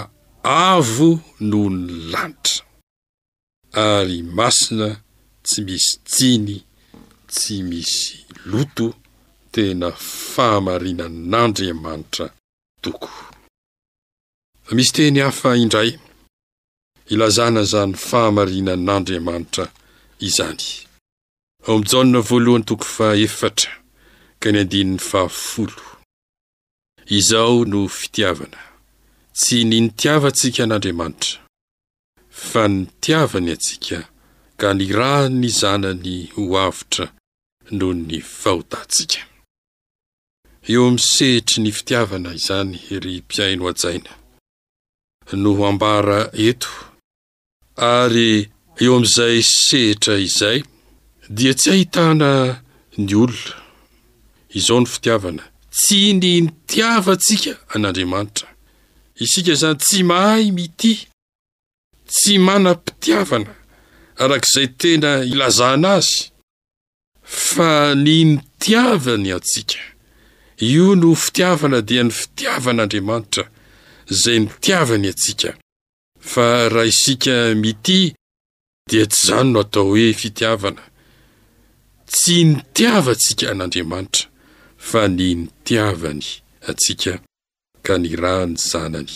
avo 0.44 1.10
noho 1.48 1.68
ny 1.70 1.90
lanitra 2.12 2.64
ary 3.88 4.18
masina 4.38 4.88
tsy 5.46 5.58
misy 5.68 5.90
tsiny 6.10 6.56
tsy 7.32 7.56
misy 7.70 8.14
loto 8.52 8.86
tena 9.52 9.88
fahamarinan'andriamanitra 10.32 12.26
tokomisy 12.84 14.92
teny 14.96 15.18
hafa 15.24 15.50
indray 15.62 15.90
ilazana 17.10 17.62
zany 17.64 17.94
fahamarinan'andriamanitra 17.94 19.68
izany 20.18 20.58
izao 27.18 27.64
no 27.64 27.88
fitiavana 27.88 28.58
tsy 29.38 29.58
nintiavantsika 29.70 30.62
n'andriamanitra 30.66 31.38
fa 32.50 32.62
nitiavany 32.68 33.48
atsika 33.54 33.98
ka 34.60 34.68
nirah 34.78 35.22
ny 35.40 35.48
zanany 35.60 36.16
ho 36.34 36.42
avitra 36.66 37.06
noho 37.78 37.92
ny 38.08 38.18
fahotantsika 38.40 39.20
eomsehitry 40.72 41.58
ny 41.62 41.70
fitiavana 41.78 42.30
izany 42.38 42.76
ry 43.02 43.14
piaino 43.28 43.64
ainaa 43.70 44.18
ary 47.76 48.50
eo 48.82 48.94
amin'izay 48.96 49.40
sehitra 49.42 50.14
izay 50.28 50.62
dia 51.36 51.54
tsy 51.54 51.68
hahitana 51.70 52.62
ny 52.98 53.12
olona 53.22 53.54
izao 54.58 54.80
ny 54.80 54.86
fitiavana 54.94 55.42
tsy 55.74 56.00
ny 56.20 56.40
nitiavantsika 56.44 57.50
an'andriamanitra 57.74 58.48
isika 59.24 59.52
izany 59.52 59.76
tsy 59.84 60.00
mahay 60.10 60.46
mity 60.56 60.94
tsy 62.12 62.38
manampitiavana 62.46 63.52
arak'izay 64.22 64.68
tena 64.80 65.10
ilazana 65.32 65.90
azy 65.98 66.22
fa 67.50 67.70
ny 67.94 68.18
nitiavany 68.32 69.30
atsika 69.36 69.80
io 70.70 70.94
no 71.00 71.08
fitiavana 71.24 71.78
dia 71.88 72.02
ny 72.04 72.12
fitiavan'andriamanitra 72.20 73.44
izay 74.12 74.38
nitiavany 74.44 75.08
atsika 75.12 75.52
fa 76.22 76.68
raha 76.68 76.84
isika 76.86 77.54
miti 77.62 78.00
dia 78.90 79.04
tsy 79.10 79.26
zany 79.28 79.48
no 79.52 79.60
atao 79.64 79.84
hoe 79.92 80.06
fitiavana 80.20 80.84
tsy 82.12 82.34
nitiavantsika 82.52 83.44
an'andriamanitra 83.52 84.24
fa 84.90 85.00
ny 85.16 85.24
nitiavany 85.42 86.24
atsika 86.70 87.12
ka 87.86 87.94
ny 88.02 88.08
rahny 88.24 88.54
zanany 88.70 89.14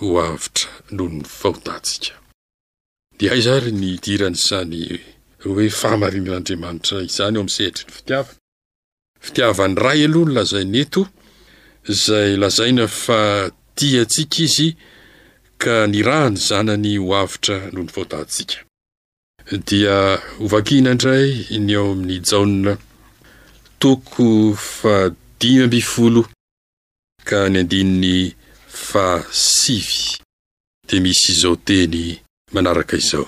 ho 0.00 0.06
avitra 0.28 0.70
noho 0.96 1.08
ny 1.16 1.24
fahotantsika 1.38 2.14
dia 3.18 3.30
ay 3.34 3.42
zary 3.46 3.72
ny 3.80 3.88
dirany 4.04 4.38
izany 4.40 4.80
hoe 5.44 5.66
fahamarina 5.80 6.28
an'andriamanitra 6.30 6.96
izany 7.08 7.34
ao 7.36 7.42
amin'ny 7.42 7.54
sehitry 7.56 7.84
ny 7.86 7.94
fitiavana 7.96 8.38
fitiavany 9.24 9.74
raha 9.84 9.98
aloha 10.06 10.26
no 10.28 10.34
lazainaeto 10.36 11.02
izay 11.92 12.30
lazaina 12.42 12.84
fa 13.04 13.20
tia 13.78 14.00
antsika 14.02 14.38
izy 14.46 14.68
ka 15.58 15.86
niraha 15.90 16.30
ny 16.30 16.38
zanany 16.48 16.92
ho 17.02 17.06
avitra 17.22 17.56
noho 17.72 17.82
nifoantahntsika 17.86 18.56
dia 19.68 19.96
ho 20.38 20.44
vakina 20.52 20.90
ndray 20.94 21.30
ny 21.66 21.70
eo 21.76 21.86
amin'nyjaona 21.92 22.72
toko 23.82 24.24
fa50 24.76 26.22
ka 27.28 27.38
niandiiny 27.52 28.02
fasi 28.88 29.78
dia 30.88 31.00
misy 31.04 31.26
izao 31.32 31.56
teny 31.68 31.98
manaraka 32.54 32.94
izao 33.02 33.26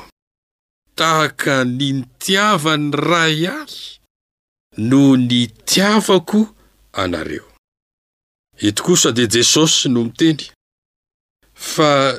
tahaka 0.98 1.54
nintiavany 1.78 2.86
ray 3.10 3.38
ahy 3.58 3.78
noho 4.88 5.12
nitiavako 5.28 6.40
anareo 7.02 7.46
eto 8.66 8.80
kosad 8.86 9.18
jesosy 9.34 9.82
no 9.90 10.04
miteny 10.08 10.44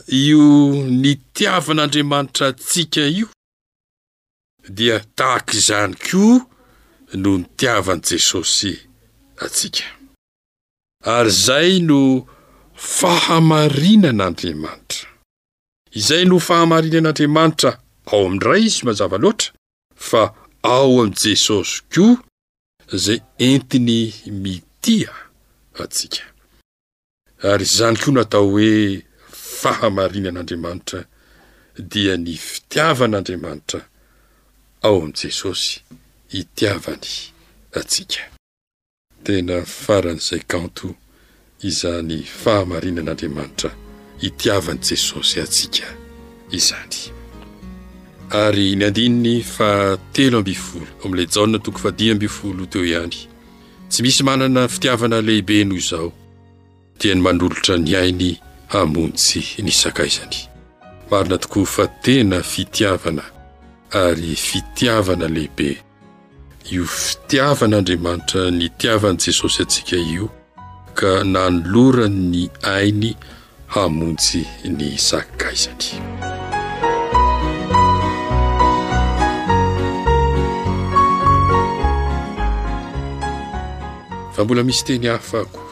io 0.08 0.72
nitiavan'andriamanitra 1.02 2.48
atsika 2.54 3.02
io 3.18 3.28
dia 4.78 4.98
tahaky 5.18 5.58
izany 5.62 5.94
ko 6.10 6.24
no 7.22 7.32
nitiavany 7.40 8.02
jesosy 8.08 8.74
atsika 9.46 9.84
ary 11.16 11.30
izay 11.36 11.72
no 11.90 12.00
fahamarinan'andriamanitra 13.00 15.04
izay 16.00 16.24
no 16.30 16.36
fahamarinan'andriamanitra 16.48 17.72
ao 18.12 18.22
amindray 18.26 18.62
izy 18.68 18.82
mazava 18.86 19.18
loatra 19.24 19.50
fa 20.10 20.24
ao 20.76 20.92
amy 21.04 21.14
jesosy 21.24 21.76
koa 21.94 22.16
zay 23.04 23.20
entiny 23.48 23.98
mitia 24.44 25.12
atsika 25.84 26.24
ary 27.52 27.66
zany 27.78 27.98
koa 28.02 28.14
natao 28.14 28.48
hoe 28.50 29.11
fahamarinan'andriamanitra 29.62 31.02
dia 31.94 32.14
ny 32.26 32.34
fitiavan'andriamanitra 32.50 33.82
ao 34.86 34.96
amin'i 35.00 35.20
jesosy 35.26 35.74
hitiavany 36.34 37.12
atsika 37.80 38.24
tena 39.26 39.58
faran'izay 39.86 40.44
kanto 40.54 40.88
izany 41.70 42.18
fahamarinan'andriamanitra 42.44 43.70
hitiavan' 44.24 44.82
jesosy 44.90 45.38
atsika 45.46 45.88
izany 46.60 46.98
ary 48.44 48.68
ny 48.78 48.84
andininy 48.90 49.36
fa 49.56 49.72
telo 50.16 50.38
ambyfolo 50.42 50.88
o 51.00 51.02
amin'ilay 51.06 51.32
jaona 51.36 51.58
toko 51.66 51.78
fadia 51.86 52.12
ambyfolo 52.16 52.64
teo 52.72 52.84
ihany 52.92 53.20
tsy 53.90 54.00
misy 54.04 54.24
manana 54.30 54.62
fitiavana 54.74 55.18
lehibe 55.28 55.64
noho 55.64 55.80
izao 55.84 56.08
dia 57.00 57.14
ny 57.16 57.22
manolotra 57.26 57.76
ny 57.78 57.92
hainy 58.00 58.32
hamontsy 58.72 59.44
ny 59.64 59.72
sakaizany 59.72 60.38
marina 61.12 61.38
tokoa 61.38 61.66
fa 61.66 61.88
tena 61.88 62.40
fitiavana 62.44 63.24
ary 63.92 64.36
fitiavana 64.36 65.28
lehibe 65.28 65.78
io 66.72 66.84
fitiavan'andriamanitra 66.86 68.42
nitiavan'i 68.52 69.22
jesosy 69.26 69.62
antsika 69.64 69.96
io 69.98 70.30
ka 70.94 71.24
nanoloran 71.24 72.16
ny 72.32 72.44
ainy 72.76 73.12
hamontsy 73.68 74.42
ny 74.64 74.96
sakaizany 74.98 75.92
fa 84.36 84.44
mbola 84.44 84.64
misy 84.64 84.84
teny 84.86 85.08
hafako 85.12 85.71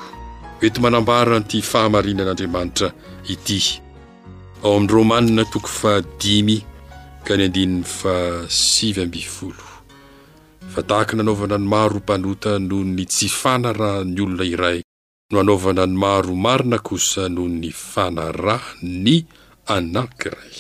oety 0.64 0.80
manambaranyity 0.86 1.60
fahamarinan'andriamanitra 1.72 2.88
ity 3.34 3.60
ao 4.64 4.76
amin'ny 4.76 4.92
romanina 4.94 5.44
toko 5.54 5.68
fa 5.80 5.94
dimy 6.20 6.58
ka 7.26 7.34
ny 7.38 7.44
andinny 7.48 7.80
fasibfolo 8.00 9.66
fa 10.74 10.80
tahaka 10.90 11.14
nanaovana 11.16 11.56
ny 11.60 11.68
maro 11.76 11.98
mpanota 12.04 12.52
noho 12.60 12.84
ny 12.96 13.04
tsy 13.08 13.28
fanarahan'ny 13.42 14.20
olona 14.22 14.44
iray 14.54 14.78
no 15.32 15.36
anaovana 15.40 15.84
ny 15.88 15.96
maro 16.04 16.34
marina 16.46 16.78
kosa 16.88 17.30
noho 17.32 17.48
ny 17.62 17.72
fanarahan'ny 17.72 19.08
anankiray 19.76 20.58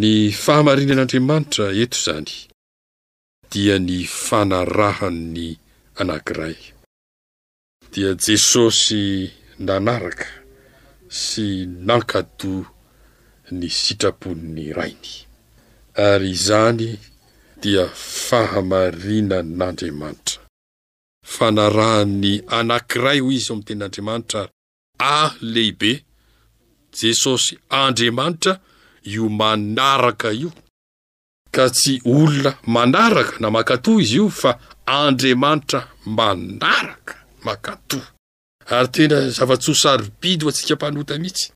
ny 0.00 0.12
fahamarinan'andriamanitra 0.44 1.64
eto 1.82 1.94
izany 1.98 2.34
dia 3.52 3.78
ny 3.86 3.96
fanarahan'nny 4.26 5.48
anankiray 6.02 6.71
dia 7.92 8.10
jesosy 8.24 9.04
nanaraka 9.66 10.28
sy 11.18 11.46
nankatòa 11.88 12.64
ny 13.58 13.66
sitrapon'ny 13.82 14.64
rainy 14.78 15.12
ary 16.08 16.28
izany 16.36 16.88
dia 17.62 17.84
fahamarina 18.26 19.38
n'andriamanitra 19.58 20.38
fa 21.34 21.46
narahany 21.56 22.32
anankiray 22.58 23.18
ho 23.24 23.28
izy 23.36 23.50
o 23.50 23.54
amin'ny 23.54 23.66
ten'andriamanitra 23.68 24.42
ry 24.46 24.54
a 25.16 25.18
lehibe 25.54 25.92
jesosy 26.98 27.54
andriamanitra 27.84 28.52
io 29.14 29.24
manaraka 29.40 30.28
io 30.42 30.50
ka 31.54 31.64
tsy 31.76 31.94
olona 32.16 32.52
manaraka 32.74 33.34
namankatòa 33.42 34.00
izy 34.04 34.16
io 34.20 34.26
fa 34.42 34.50
andriamanitra 35.02 35.80
manaraka 36.18 37.14
makato 37.46 38.00
ary 38.74 38.88
tena 38.94 39.16
zava-tsosarypidy 39.36 40.42
atsika 40.48 40.74
mpanota 40.78 41.14
mihitsy 41.22 41.46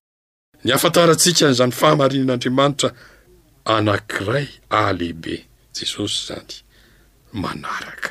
ny 0.65 0.69
hafantarantsika 0.75 1.45
nyizany 1.49 1.75
fahamarinan'andriamanitra 1.81 2.89
anankiray 3.75 4.47
ah 4.79 4.91
lehibe 4.99 5.35
jesosy 5.77 6.17
izany 6.23 6.53
manaraka 7.43 8.11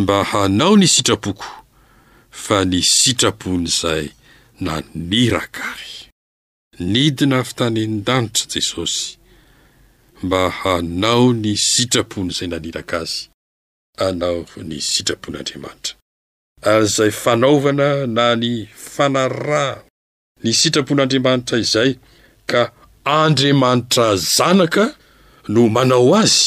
mba 0.02 0.18
hanao 0.32 0.74
ny 0.82 0.86
sitrapoko 0.96 1.48
fa 2.46 2.60
ny 2.72 2.80
sitrapon'izay 2.98 4.06
naniraka 4.66 5.62
ary 5.74 5.94
nidina 6.92 7.36
hafitany 7.42 7.82
an-danitra 7.88 8.46
jesosy 8.54 9.04
mba 10.24 10.42
hanao 10.62 11.26
ny 11.44 11.52
sitrapon' 11.72 12.30
izay 12.34 12.50
naniraka 12.54 12.96
azy 13.08 13.18
anao 14.06 14.42
ny 14.70 14.78
sitrapon'andriamanitra 14.92 15.94
ary 16.72 16.86
izay 16.92 17.12
fanaovana 17.24 17.90
na 18.18 18.26
ny 18.42 18.52
fanarah 18.94 19.76
ny 20.44 20.50
sitrapon'andriamanitra 20.62 21.56
izay 21.66 21.92
ka 22.52 22.62
andriamanitra 23.22 24.08
zanaka 24.38 24.86
no 25.54 25.62
manao 25.76 26.12
azy 26.22 26.46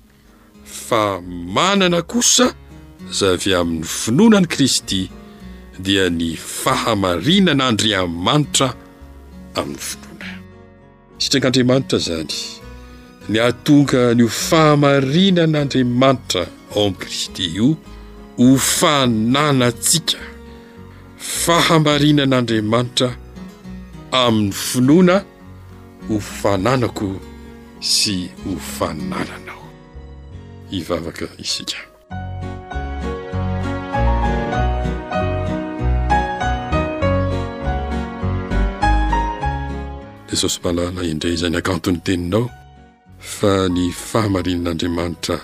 fa 0.87 1.03
manana 1.57 1.99
kosa 2.11 2.47
zavy 3.19 3.51
amin'ny 3.59 3.87
finoanan'i 4.03 4.47
kristy 4.55 5.01
dia 5.85 6.05
ny 6.19 6.29
fahamarinan'andriamanitra 6.63 8.67
amin'ny 9.59 9.81
finoana 9.89 10.29
sitran'andriamanitra 11.21 11.97
izany 12.03 12.33
ny 13.31 13.37
hatonga 13.45 14.01
ny 14.17 14.21
o 14.27 14.29
fahamarinan'andriamanitra 14.49 16.43
ao 16.75 16.81
amin'i 16.87 16.99
kristy 17.05 17.45
io 17.59 17.69
o 18.39 18.49
fananatsika 18.55 20.19
fahamarinan'andriamanitra 21.43 23.09
amin'ny 24.25 24.53
finoana 24.67 25.15
ho 26.07 26.15
fananako 26.39 27.07
sy 27.93 28.15
ho 28.43 28.51
fanananao 28.75 29.61
ivavaka 30.77 31.25
isika 31.45 31.79
jesosy 40.29 40.57
mahalala 40.63 41.01
indre 41.11 41.29
zany 41.41 41.57
akanton'ny 41.59 41.99
teninao 42.07 42.45
fa 43.35 43.51
ny 43.75 43.83
fahamarinan'andriamanitra 44.09 45.35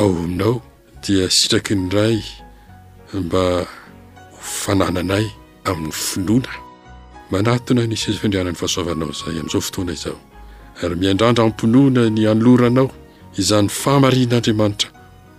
ao 0.00 0.10
ominao 0.22 0.54
dia 1.04 1.28
sitraky 1.30 1.74
ny 1.76 1.88
ray 1.94 2.16
mba 3.22 3.44
fanananay 4.62 5.26
amin'ny 5.70 5.92
finoana 6.04 6.52
manatona 7.32 7.82
nysefindrihanany 7.90 8.56
fahasoavanao 8.60 9.10
izay 9.16 9.30
amin'izao 9.36 9.60
fotoana 9.66 9.92
izao 9.98 10.18
ary 10.82 10.94
miandrandra 11.00 11.42
ampinoana 11.48 12.02
ny 12.16 12.22
anoloranao 12.32 12.86
izany 13.40 13.68
fahamarinan'andriamanitra 13.82 14.88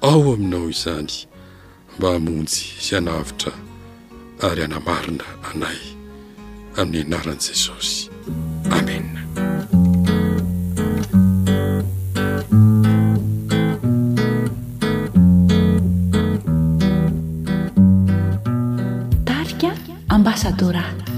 ao 0.10 0.22
aminao 0.36 0.68
izany 0.76 1.14
mba 1.98 2.08
hamonjy 2.14 2.60
sy 2.86 2.92
anavitra 3.00 3.52
ary 4.48 4.62
anamarina 4.68 5.26
anay 5.50 5.80
amin'ny 6.82 7.04
anarani 7.08 7.44
jesosy 7.48 7.94
درة 20.58 21.15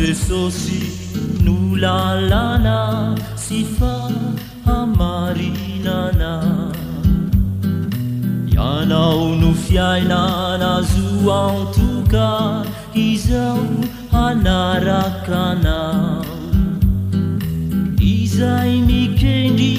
esosi 0.00 0.80
nulalana 1.44 2.78
sifa 3.44 3.94
amarinana 4.78 6.32
yanau 8.56 9.24
nufiainana 9.42 10.70
zuao 10.92 11.58
tuka 11.76 12.26
izau 13.06 13.64
anarakana 14.24 15.78
izai 18.16 18.76
mikeni 18.90 19.72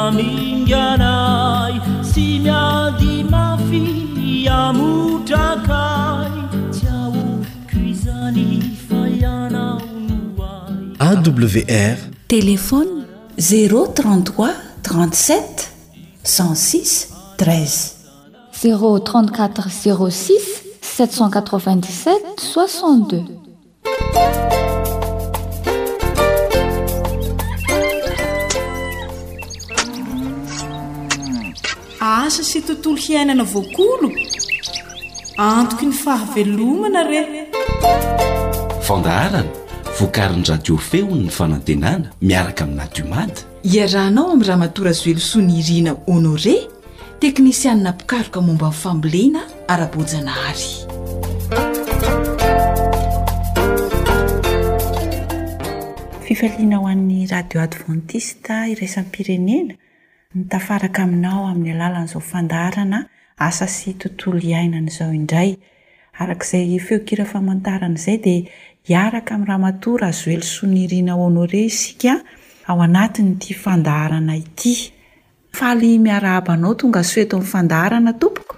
aminganai 0.00 1.76
si 2.12 2.26
meadimafi 2.46 3.84
amutaka 4.60 5.84
wr 11.22 11.96
telefôny 12.26 13.06
033 13.38 14.34
37 14.82 15.68
16 16.22 17.14
3 17.38 17.94
034 18.58 19.70
06 19.70 20.82
787 20.82 22.34
62 22.42 23.34
asa 32.04 32.44
sy 32.44 32.60
tontolo 32.66 32.98
hiainana 33.00 33.44
voakolo 33.54 34.08
antoko 35.38 35.82
ny 35.88 35.94
fahavelomana 36.04 37.02
rehy 37.10 37.42
fandarana 38.86 39.63
voakarin'ny 39.94 40.46
radio 40.48 40.76
feon 40.76 41.20
ny 41.22 41.30
fanantenana 41.30 42.08
miaraka 42.20 42.64
amina 42.66 42.86
diomady 42.96 43.38
iarahnao 43.74 44.26
amin'ny 44.32 44.46
raha 44.48 44.58
matora 44.62 44.92
zoelosoany 45.00 45.52
irina 45.60 45.92
honore 46.06 46.54
teknisianina 47.22 47.92
pikaroka 48.00 48.40
momba 48.46 48.68
nnyfambolena 48.70 49.40
ara-bojana 49.74 50.32
hary 50.40 50.72
fifaliana 56.26 56.76
ho 56.82 56.86
an'ny 56.94 57.26
radio 57.36 57.60
advantista 57.68 58.54
iraisan'ny 58.74 59.10
pirenena 59.18 59.74
nitafaraka 60.34 61.02
aminao 61.06 61.46
amin'ny 61.52 61.70
alalan'izao 61.76 62.20
fandarana 62.32 63.04
asa 63.50 63.66
sy 63.76 63.94
tontolo 63.94 64.40
iainana 64.50 64.90
izao 64.94 65.12
indray 65.22 65.56
arakaizay 66.22 66.78
feokira 66.90 67.24
famantarana 67.34 67.98
izay 68.00 68.18
dia 68.28 68.44
iaraka 68.88 69.32
amn'y 69.34 69.46
raha 69.48 69.58
matora 69.64 70.06
azoelo 70.12 70.44
sonirina 70.44 71.12
onore 71.26 71.60
isika 71.70 72.12
ao 72.66 72.78
anatiny 72.82 73.32
t 73.40 73.42
fandaharana 73.62 74.34
ity 74.36 74.74
faly 75.58 75.88
miarahabanao 76.04 76.74
tonga 76.80 76.98
asoeto 77.00 77.34
myfandahaana 77.40 78.12
tompoko 78.20 78.54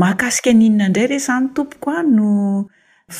mahakasika 0.00 0.50
ninna 0.60 0.84
indray 0.88 1.06
re 1.12 1.18
zany 1.26 1.46
tompokoa 1.56 1.98
no 2.16 2.28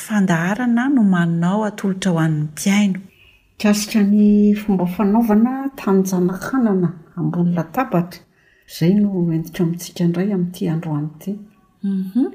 fandaharana 0.03 0.83
no 0.95 1.03
maninao 1.15 1.61
atolotra 1.71 2.09
ho 2.13 2.17
an'ny 2.27 2.43
mpiaino 2.47 2.99
kasika 3.63 4.01
ny 4.11 4.27
fomba 4.63 4.85
fanaovana 4.97 5.51
tanjaaaa 5.81 6.89
amolnaabaa 7.19 8.23
zay 8.69 8.95
no 8.95 9.11
mentiko 9.29 9.63
amintsika 9.63 10.01
indray 10.07 10.31
ami'ity 10.37 10.65
androany 10.73 11.09
ty 11.21 11.31
mhm. 11.83 12.27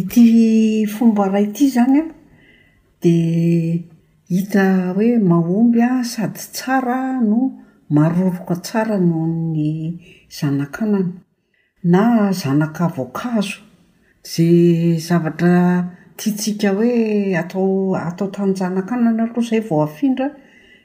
ity 0.00 0.86
fomba 0.94 1.30
ray 1.32 1.44
ity 1.46 1.66
zany 1.70 2.00
a 2.02 2.06
dia 3.00 3.78
hita 4.32 4.64
hoe 4.96 5.08
mahomby 5.30 5.80
a 5.86 6.02
sady 6.12 6.42
tsara 6.56 7.00
no 7.22 7.40
maroroka 7.94 8.54
tsara 8.66 8.96
noho 8.98 9.26
ny 9.54 9.68
zanak'anana 10.28 11.22
na 11.92 12.02
zanakavoankazo 12.40 13.58
za 14.32 14.46
zavatra 15.06 15.56
tia 16.18 16.32
tsika 16.38 16.70
hoe 16.78 16.92
atao 17.42 17.94
atao 18.08 18.28
tanyjanakanana 18.34 19.26
loha 19.30 19.40
izay 19.46 19.60
vo 19.68 19.78
afindra 19.86 20.28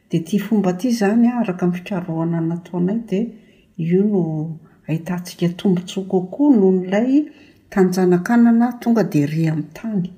di 0.09 0.17
tia 0.27 0.43
fomba 0.45 0.69
aty 0.77 0.89
zany 0.99 1.25
a 1.33 1.41
araka 1.41 1.65
min'ny 1.67 1.77
fikarohana 1.81 2.39
nataonay 2.51 2.99
di 3.09 3.19
io 3.77 4.03
no 4.03 4.59
ahitantsika 4.87 5.49
tombontso 5.57 6.05
kokoa 6.07 6.55
noho 6.55 6.71
nolay 6.71 7.25
tanyjanakanana 7.69 8.79
tonga 8.81 9.03
dia 9.03 9.25
ry 9.27 9.49
amin'ny 9.49 9.73
tany 9.73 10.09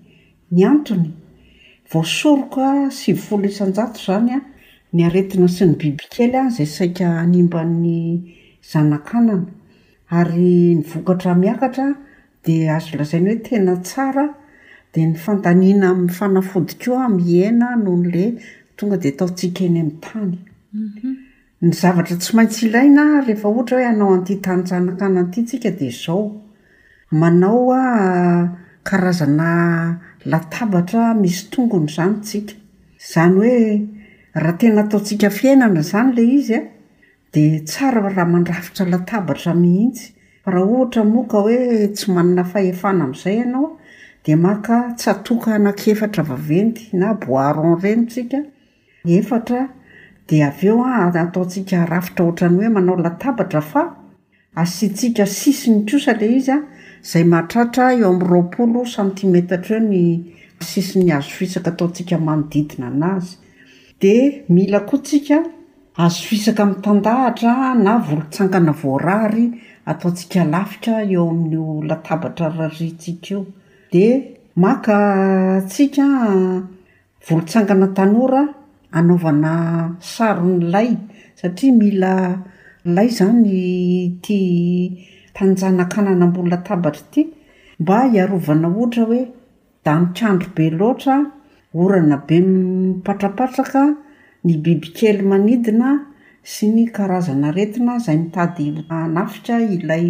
ny 0.51 0.63
antony 0.67 1.09
voasoroka 1.91 2.91
sy 2.97 3.13
vyfola 3.13 3.47
isanjato 3.49 3.99
izany 3.99 4.31
a 4.35 4.39
ny 4.93 4.99
aretina 5.07 5.47
sy 5.49 5.65
ny 5.65 5.73
bibikely 5.79 6.33
a 6.41 6.49
zay 6.55 6.65
saika 6.75 7.05
animbany 7.19 8.33
zanakanana 8.71 9.47
ary 10.19 10.75
ny 10.77 10.81
vokatra 10.89 11.31
miakatra 11.41 11.87
dia 12.45 12.75
azo 12.75 12.97
lazainy 12.99 13.29
hoe 13.29 13.39
tena 13.47 13.73
tsara 13.85 14.25
dia 14.93 15.05
ny 15.07 15.15
fandaniana 15.23 15.85
amin'ny 15.91 16.11
fanafodiko 16.19 16.91
a 16.99 17.07
mihena 17.15 17.67
noho 17.83 17.97
nolay 18.03 18.29
tonga 18.77 18.97
dia 19.01 19.11
ataotsiaka 19.13 19.61
eny 19.67 19.79
ami'ny 19.81 19.99
tany 20.05 20.35
mhm. 20.73 21.13
ny 21.61 21.73
zavatra 21.73 22.17
tsy 22.21 22.35
maintsy 22.37 22.65
ilaina 22.67 23.03
rehefa 23.27 23.47
ohatra 23.49 23.77
hoe 23.79 23.87
anao 23.89 24.13
antytanjanaka 24.13 25.07
na 25.09 25.19
antytsika 25.23 25.71
di 25.73 25.87
zao 25.89 26.35
manao 27.11 27.71
a 27.73 27.81
ah, 27.81 28.49
karazana 28.85 29.97
latabatra 30.25 31.13
misy 31.21 31.47
tongony 31.51 31.87
zany 31.89 32.19
tsika 32.21 32.53
zany 33.11 33.35
hoe 33.41 33.53
raha 34.35 34.57
tena 34.61 34.83
ataotsika 34.85 35.29
fiainana 35.33 35.81
zany 35.81 36.11
la 36.15 36.21
izy 36.35 36.53
a 36.55 36.59
ah, 36.59 36.67
dia 37.33 37.59
tsara 37.65 38.01
raha 38.05 38.25
mandrafitra 38.29 38.85
latabatra 38.85 39.53
mihitsy 39.57 40.11
fa 40.45 40.51
raha 40.53 40.71
ohatra 40.73 41.03
moka 41.09 41.37
hoe 41.47 41.87
tsy 41.95 42.11
manana 42.11 42.43
faefana 42.45 43.03
am'izay 43.09 43.35
ianao 43.39 43.79
di 44.25 44.35
maka 44.37 44.93
ts 44.93 45.07
atoka 45.07 45.55
anakefatra 45.55 46.23
vaventy 46.23 46.93
na 46.97 47.13
boiron 47.25 47.81
reny 47.81 48.05
av 50.35 50.61
eo 50.63 50.81
ah, 50.83 51.07
a 51.07 51.21
ataotsika 51.23 51.85
rafitra 51.85 52.25
oatrany 52.25 52.57
hoe 52.57 52.69
manao 52.69 52.95
latabatra 52.99 53.61
fa 53.63 53.83
asitsika 54.55 55.25
sisiny 55.25 55.85
kosa 55.87 56.13
le 56.19 56.27
izy 56.35 56.51
a 56.51 56.57
ah, 56.57 56.63
zay 57.03 57.23
mahatratra 57.23 57.93
eo 57.95 58.09
am'roapolo 58.13 58.83
sentimetatra 58.85 59.77
e 59.77 59.81
ny 59.89 60.03
sisiny 60.59 61.11
azofisaka 61.11 61.71
ataosika 61.71 62.17
manodidina 62.17 62.87
an'azy 62.91 63.37
di 64.01 64.15
mila 64.49 64.79
kotsika 64.79 65.37
azo 65.95 66.23
fisaka 66.29 66.65
mitandahatra 66.65 67.73
na 67.75 67.97
volotsangana 67.97 68.71
voarary 68.71 69.45
ataotsika 69.85 70.43
lafika 70.43 71.03
eo 71.07 71.29
amin'n'o 71.29 71.81
latabatra 71.87 72.49
rarytsika 72.57 73.27
io 73.31 73.45
di 73.91 74.05
makatsika 74.55 76.05
ah, 76.05 76.61
volotsangana 77.27 77.87
tanora 77.95 78.43
anaovana 78.99 79.53
saro 80.13 80.43
nylay 80.59 80.89
satria 81.41 81.73
mila 81.79 82.13
lay 82.95 83.09
zany 83.19 83.55
tia 84.23 84.41
tanjanakanana 85.35 86.23
ambolna 86.27 86.57
tabatra 86.67 87.03
ity 87.07 87.21
mba 87.81 87.97
hiarovana 88.11 88.67
ohatra 88.77 89.03
hoe 89.09 89.21
da 89.85 89.93
mikandro 90.01 90.49
be 90.55 90.65
loatra 90.79 91.15
orana 91.83 92.17
be 92.27 92.37
miny 92.47 92.95
patrapatraka 93.05 93.83
ny 94.45 94.53
bibikely 94.63 95.21
manidina 95.31 95.89
sy 96.51 96.65
ny 96.75 96.83
karazana 96.95 97.47
retina 97.57 97.93
izay 97.99 98.17
mitady 98.23 98.65
anafika 98.99 99.55
ilay 99.75 100.07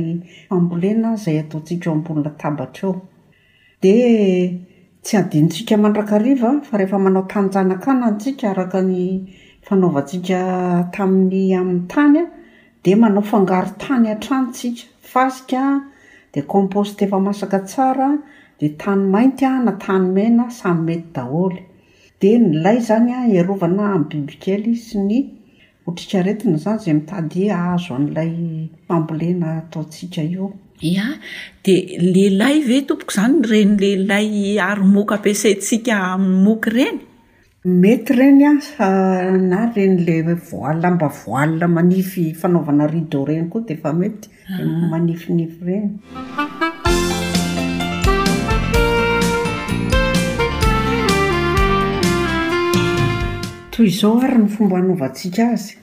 ambolena 0.56 1.10
izay 1.18 1.38
ataotsika 1.44 1.86
ao 1.90 1.96
ambolna 1.98 2.30
tabatra 2.42 2.90
eo 2.90 2.94
di 3.82 3.94
tsy 5.08 5.16
adintsika 5.16 5.76
mandrakariva 5.80 6.50
fa 6.68 6.76
rehefa 6.80 6.98
manao 7.04 7.24
tanyjana 7.32 7.74
akana 7.78 8.08
ntsika 8.16 8.46
araka 8.54 8.80
ny 8.92 8.98
fanaovantsika 9.66 10.40
tamin'ny 10.94 11.52
amin'ny 11.60 11.86
tany 11.94 12.18
a 12.22 12.24
di 12.84 12.92
manao 13.02 13.24
fangary 13.32 13.72
tany 13.84 14.06
ha-tranotsika 14.12 14.84
fazika 15.12 15.64
dia 16.34 16.44
komposteefa 16.54 17.18
masaka 17.28 17.60
tsara 17.70 18.10
di 18.60 18.68
tany 18.82 19.04
maintya 19.14 19.52
na 19.66 19.72
tany 19.86 20.06
mena 20.16 20.46
samy 20.60 20.82
mety 20.88 21.08
daholy 21.16 21.60
di 22.20 22.32
nylay 22.48 22.78
zanya 22.88 23.18
iarovana 23.36 23.84
amin'ny 23.96 24.20
bibikely 24.28 24.74
sy 24.86 24.98
ny 25.10 25.16
ho 25.84 25.88
trika 25.98 26.20
retina 26.28 26.58
zany 26.64 26.80
zay 26.84 26.94
mitady 27.00 27.42
ahzo 27.62 27.92
an'ilay 27.98 28.34
mampolena 28.90 29.48
ataotsika 29.62 30.22
io 30.36 30.46
ya 30.80 31.18
dia 31.64 32.00
lehilahy 32.04 32.62
ve 32.64 32.82
tompoka 32.82 33.12
izany 33.14 33.42
reny 33.52 33.74
lehilay 33.82 34.60
arymoky 34.70 35.14
ampisayntsika 35.18 35.98
moky 36.46 36.70
ireny 36.72 37.00
mety 37.82 38.14
ireny 38.14 38.44
a 38.78 38.90
na 39.52 39.60
reny 39.76 39.98
lay 40.08 40.20
voalina 40.52 40.90
mba 40.98 41.08
voalna 41.22 41.68
manify 41.78 42.28
fanaovana 42.42 42.88
rido 42.96 43.22
ireny 43.26 43.50
koa 43.52 43.66
dia 43.68 43.76
efa 43.80 43.92
mety 44.02 44.30
d 44.30 44.30
ah. 44.54 44.90
manifinify 44.94 45.66
reny 45.66 45.92
toy 53.74 53.88
izao 53.94 54.14
ary 54.28 54.38
ny 54.44 54.50
fomba 54.56 54.76
hanaovatsiaka 54.80 55.48
azy 55.58 55.74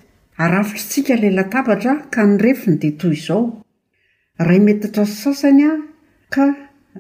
arafitrytsika 0.45 1.15
leh 1.23 1.33
latabatra 1.41 1.93
ka 2.15 2.21
nyrefiny 2.31 2.77
dia 2.83 2.95
toy 3.03 3.15
izao 3.19 3.45
ray 4.37 4.59
metatra 4.59 5.05
sy 5.07 5.15
sasany 5.15 5.63
a 5.63 5.71
ka 6.29 6.47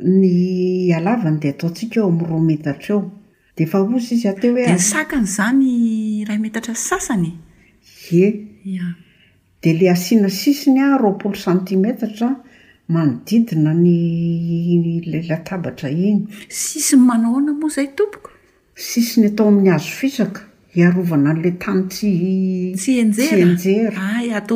ny 0.00 0.92
alavany 0.94 1.38
de 1.42 1.48
atao 1.50 1.70
ntsika 1.70 1.98
eo 2.00 2.06
amin'ro 2.08 2.38
metatra 2.38 2.94
eo 2.94 3.10
de 3.56 3.64
efa 3.64 3.80
ozy 3.82 4.14
izy 4.14 4.28
ateo 4.28 4.54
hoensaka 4.54 5.16
n' 5.18 5.26
zany 5.26 6.24
ray 6.28 6.38
metatra 6.38 6.74
sy 6.74 6.86
sasany 6.90 7.32
e 8.12 8.78
a 8.78 8.86
de 9.62 9.72
le 9.72 9.88
asiana 9.90 10.28
sisiny 10.28 10.78
a 10.78 10.96
roapolo 10.96 11.34
santimetatra 11.34 12.28
manodidina 12.86 13.72
ny 13.74 15.02
le 15.04 15.18
latabatra 15.26 15.90
iny 15.90 16.28
sisiny 16.48 17.02
manao 17.02 17.34
hoana 17.34 17.52
moa 17.58 17.68
izay 17.72 17.88
tompoko 17.98 18.30
sisiny 18.76 19.26
atao 19.26 19.48
amin'ny 19.48 19.70
hazo 19.74 19.90
fisaka 19.90 20.53
arovana 20.82 21.32
n'la 21.34 21.50
tany 21.62 21.82
tssy 21.88 22.74
jesyanjeaa 22.76 24.34
ata 24.40 24.54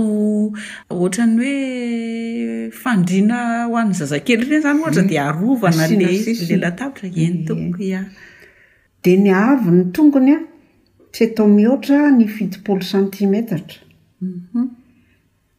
oatra 0.90 1.26
ny 1.36 1.42
hoe 1.44 2.70
fandrina 2.82 3.38
ho 3.70 3.76
an'ny 3.80 3.94
zazakely 4.00 4.42
reny 4.48 4.58
izany 4.58 4.80
hata 4.86 5.00
hmm. 5.00 5.08
dia 5.10 5.24
arvanalle 5.30 6.58
lataitra 6.64 7.08
eyto 7.16 7.54
hmm. 7.54 7.72
dia 7.78 9.16
ny 9.22 9.30
aviny 9.30 9.80
tongony 9.96 10.32
a 10.34 10.40
tsy 11.12 11.22
atao 11.28 11.46
mihoatra 11.56 11.98
ny 12.16 12.26
fitipolo 12.36 12.82
santimetatra 12.92 13.80
mhm. 14.20 14.66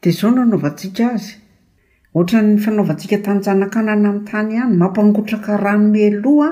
dia 0.01 0.17
zao 0.19 0.31
na 0.35 0.41
anaovantsika 0.47 1.05
azy 1.15 1.33
oatra 2.15 2.41
ny 2.47 2.57
fanaovantsika 2.65 3.17
tanjanakanana 3.25 4.09
amin'nytany 4.09 4.51
ihany 4.57 4.75
mampangotraka 4.81 5.53
ranomeloha 5.63 6.49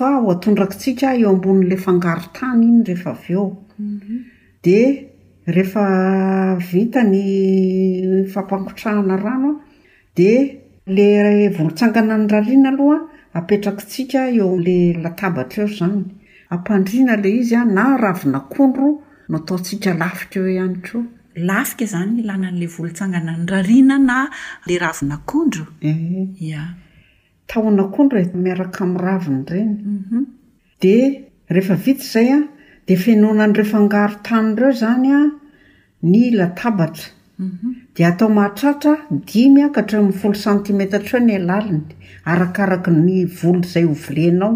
a 0.00 0.20
ho 0.20 0.30
atondraktsika 0.30 1.14
eo 1.18 1.28
ambon'nla 1.34 1.76
fangaro 1.76 2.24
tany 2.36 2.62
iny 2.68 2.82
rehefa 2.84 3.10
av 3.10 3.30
eo 3.30 3.46
mhm. 3.78 4.18
di 4.62 4.78
rehefa 5.46 6.56
vita 6.72 7.00
ny 7.02 8.24
fampakotrahana 8.32 9.16
ranoa 9.16 9.54
di 10.16 10.30
la 10.86 11.48
volotsangana 11.56 12.16
ny 12.18 12.26
rariana 12.28 12.68
aloha 12.70 12.98
apetraky 13.38 13.84
tsika 13.90 14.20
eo'lay 14.38 14.92
latabatra 15.04 15.64
e 15.66 15.72
izany 15.72 16.04
ampandrina 16.54 17.16
lay 17.22 17.36
izy 17.40 17.54
a 17.56 17.64
na 17.64 17.84
ravinakondro 17.96 18.88
notaotsika 19.30 19.90
lafika 20.00 20.36
eo 20.40 20.48
ihany 20.56 20.76
kroa 20.84 21.04
lafika 21.48 21.82
izany 21.84 22.12
ilanan'la 22.20 22.66
volontsangana 22.76 23.32
ny 23.38 23.46
rariana 23.52 23.96
na 24.08 24.16
la 24.66 24.74
ravinakondro 24.84 25.64
eh. 25.80 26.30
a 26.60 26.85
taona 27.50 27.84
kondrae 27.94 28.30
miaraka 28.34 28.86
min'nraviny 28.86 29.42
ireny 29.44 29.74
mhm. 29.94 30.24
dia 30.82 31.06
rehefa 31.54 31.74
vita 31.86 32.02
izay 32.02 32.30
a 32.36 32.40
de 32.88 32.96
fenona 33.04 33.46
ny 33.46 33.54
rehefangaro 33.58 34.16
tany 34.26 34.48
ireo 34.58 34.72
izany 34.76 35.10
a 35.14 35.20
ny 36.10 36.22
latabatra 36.38 37.10
mhm. 37.38 37.74
dia 37.96 38.08
atao 38.10 38.28
mahatratra 38.38 38.94
dimy 39.30 39.62
akatra 39.68 40.02
min'ny 40.06 40.18
folo 40.20 40.34
santimetatra 40.44 41.18
hoe 41.18 41.26
ny 41.28 41.36
alaliny 41.36 41.94
arakaraka 42.32 42.90
ny 43.04 43.24
voly 43.38 43.60
izay 43.66 43.86
ovolenao 43.94 44.52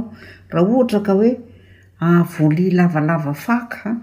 raha 0.54 0.66
ohatra 0.74 1.00
ka 1.08 1.12
hoe 1.20 1.32
avoly 2.10 2.70
lavalava 2.70 3.34
faaka 3.46 3.94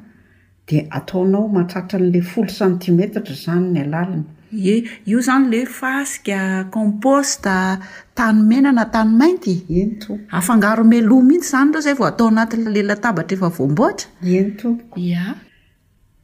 dia 0.69 0.83
ataonao 0.97 1.47
mahatratra 1.55 1.99
n'lay 2.05 2.21
folo 2.31 2.49
santimetatra 2.59 3.35
zany 3.43 3.69
ny 3.73 3.79
alaliny 3.85 4.25
e 4.51 4.83
io 5.05 5.19
zany 5.21 5.49
le 5.49 5.65
faska 5.65 6.67
composta 6.71 7.79
tany 8.13 8.41
menana 8.41 8.85
tany 8.89 9.09
maintyento 9.09 10.17
afangaro 10.31 10.83
meloa 10.83 11.21
mihitsy 11.21 11.49
zany 11.51 11.71
reo 11.71 11.79
izay 11.79 11.93
vao 11.99 12.07
atao 12.07 12.27
anaty 12.27 12.57
llelatabatra 12.57 13.35
efa 13.35 13.49
voamboatraen 13.49 14.55
to 14.57 14.69
a 14.95 15.35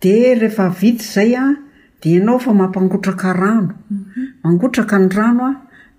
de 0.01 0.35
rehefa 0.35 0.69
vity 0.69 1.03
zay 1.03 1.35
a 1.35 1.43
de 2.01 2.19
anao 2.21 2.39
fa 2.39 2.53
mampangotraka 2.53 3.33
rano 3.33 3.73
mhm. 3.87 4.41
mangotraka 4.43 4.97
ny 4.99 5.09
rano 5.11 5.43
a 5.47 5.51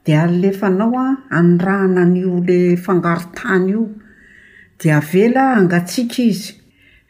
di 0.04 0.12
alefanao 0.12 0.96
a 0.96 1.16
anrahana 1.30 2.04
n'io 2.04 2.40
le 2.42 2.76
fangaro 2.76 3.30
tany 3.34 3.70
io 3.70 3.88
de 4.78 4.90
avela 4.92 5.54
angatsiaka 5.56 6.22
izy 6.22 6.54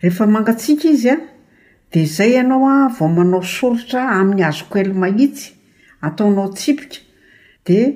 rehefamangatiakaizya 0.03 1.17
di 1.95 2.05
zay 2.15 2.33
ianao 2.37 2.67
a 2.69 2.79
vao 2.99 3.09
manao 3.17 3.41
sorotra 3.55 4.01
amin'ny 4.19 4.43
hazoko 4.49 4.77
ely 4.83 4.93
mahitsy 5.03 5.47
ataonao 6.07 6.49
tsipika 6.57 6.97
dia 7.67 7.87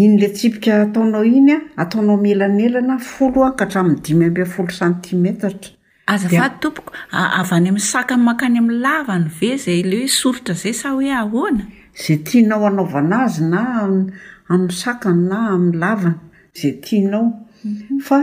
iny 0.00 0.16
lay 0.20 0.30
tsipika 0.36 0.72
ataonao 0.84 1.24
iny 1.24 1.52
a 1.54 1.58
ataonao 1.82 2.16
mielanelana 2.24 2.94
foloankahatra 3.12 3.80
miny 3.86 4.00
dimy 4.04 4.24
ampyfolo 4.30 4.68
centimetatraaokavny 4.80 7.68
am' 7.72 7.78
sakanmakany 7.92 8.56
am'ny 8.60 8.72
lavany 8.84 9.28
ve 9.40 9.50
zay 9.64 9.80
lesotrazay 9.92 10.72
sao 10.82 10.98
azay 11.00 12.18
tianao 12.26 12.66
anaovanazy 12.66 13.42
na 13.52 13.62
amny 14.50 14.70
sakany 14.82 15.22
na 15.30 15.38
amn'ny 15.54 15.76
lavana 15.82 16.14
zay 16.58 16.72
tianao 16.84 17.24
mhm. 17.64 17.98
fa 18.02 18.18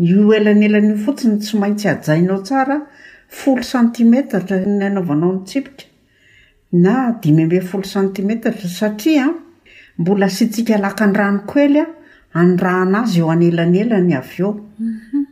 ioelanelanai 0.00 0.98
fotsiny 1.04 1.38
tsy 1.40 1.56
maitsy 1.56 1.88
ajainao 1.88 2.42
tsara 2.44 2.76
folo 3.30 3.62
centimetrtra 3.62 4.56
nyanaovanao 4.58 5.32
ny 5.36 5.44
tsipoka 5.46 5.84
na 6.82 6.94
dimy 7.22 7.44
mbe 7.46 7.60
folo 7.62 7.86
centimetrtra 7.94 8.68
satriaa 8.78 9.30
mbola 9.98 10.26
sy 10.36 10.44
tsika 10.52 10.78
laka 10.82 11.06
ndrano 11.06 11.44
koely 11.50 11.78
a 11.82 11.86
anrahn'azy 12.40 13.18
eo 13.22 13.30
anelanelany 13.34 14.12
av 14.18 14.30
eo 14.38 14.50
mhm. 14.78 15.22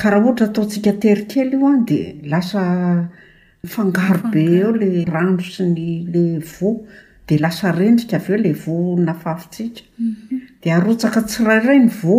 ka 0.00 0.10
raha 0.10 0.24
ohatra 0.26 0.46
ataotsika 0.48 0.92
terykely 1.02 1.56
io 1.60 1.68
a 1.72 1.76
di 1.88 1.98
laa 2.32 2.92
fangaobe 3.74 4.44
eo 4.58 4.72
lay 4.80 5.04
randro 5.14 5.44
sy 5.54 5.64
ny 5.74 5.86
la 6.14 6.24
vo 6.56 6.70
di 7.28 7.38
lasa 7.44 7.68
rendrika 7.72 8.16
av 8.16 8.30
eo 8.30 8.40
la 8.44 8.52
vo 8.64 8.76
nafafisika 9.06 9.80
mhm. 10.00 10.40
dia 10.62 10.76
arotsaka 10.80 11.20
tsirayray 11.28 11.80
ny 11.84 11.90
vo 12.02 12.16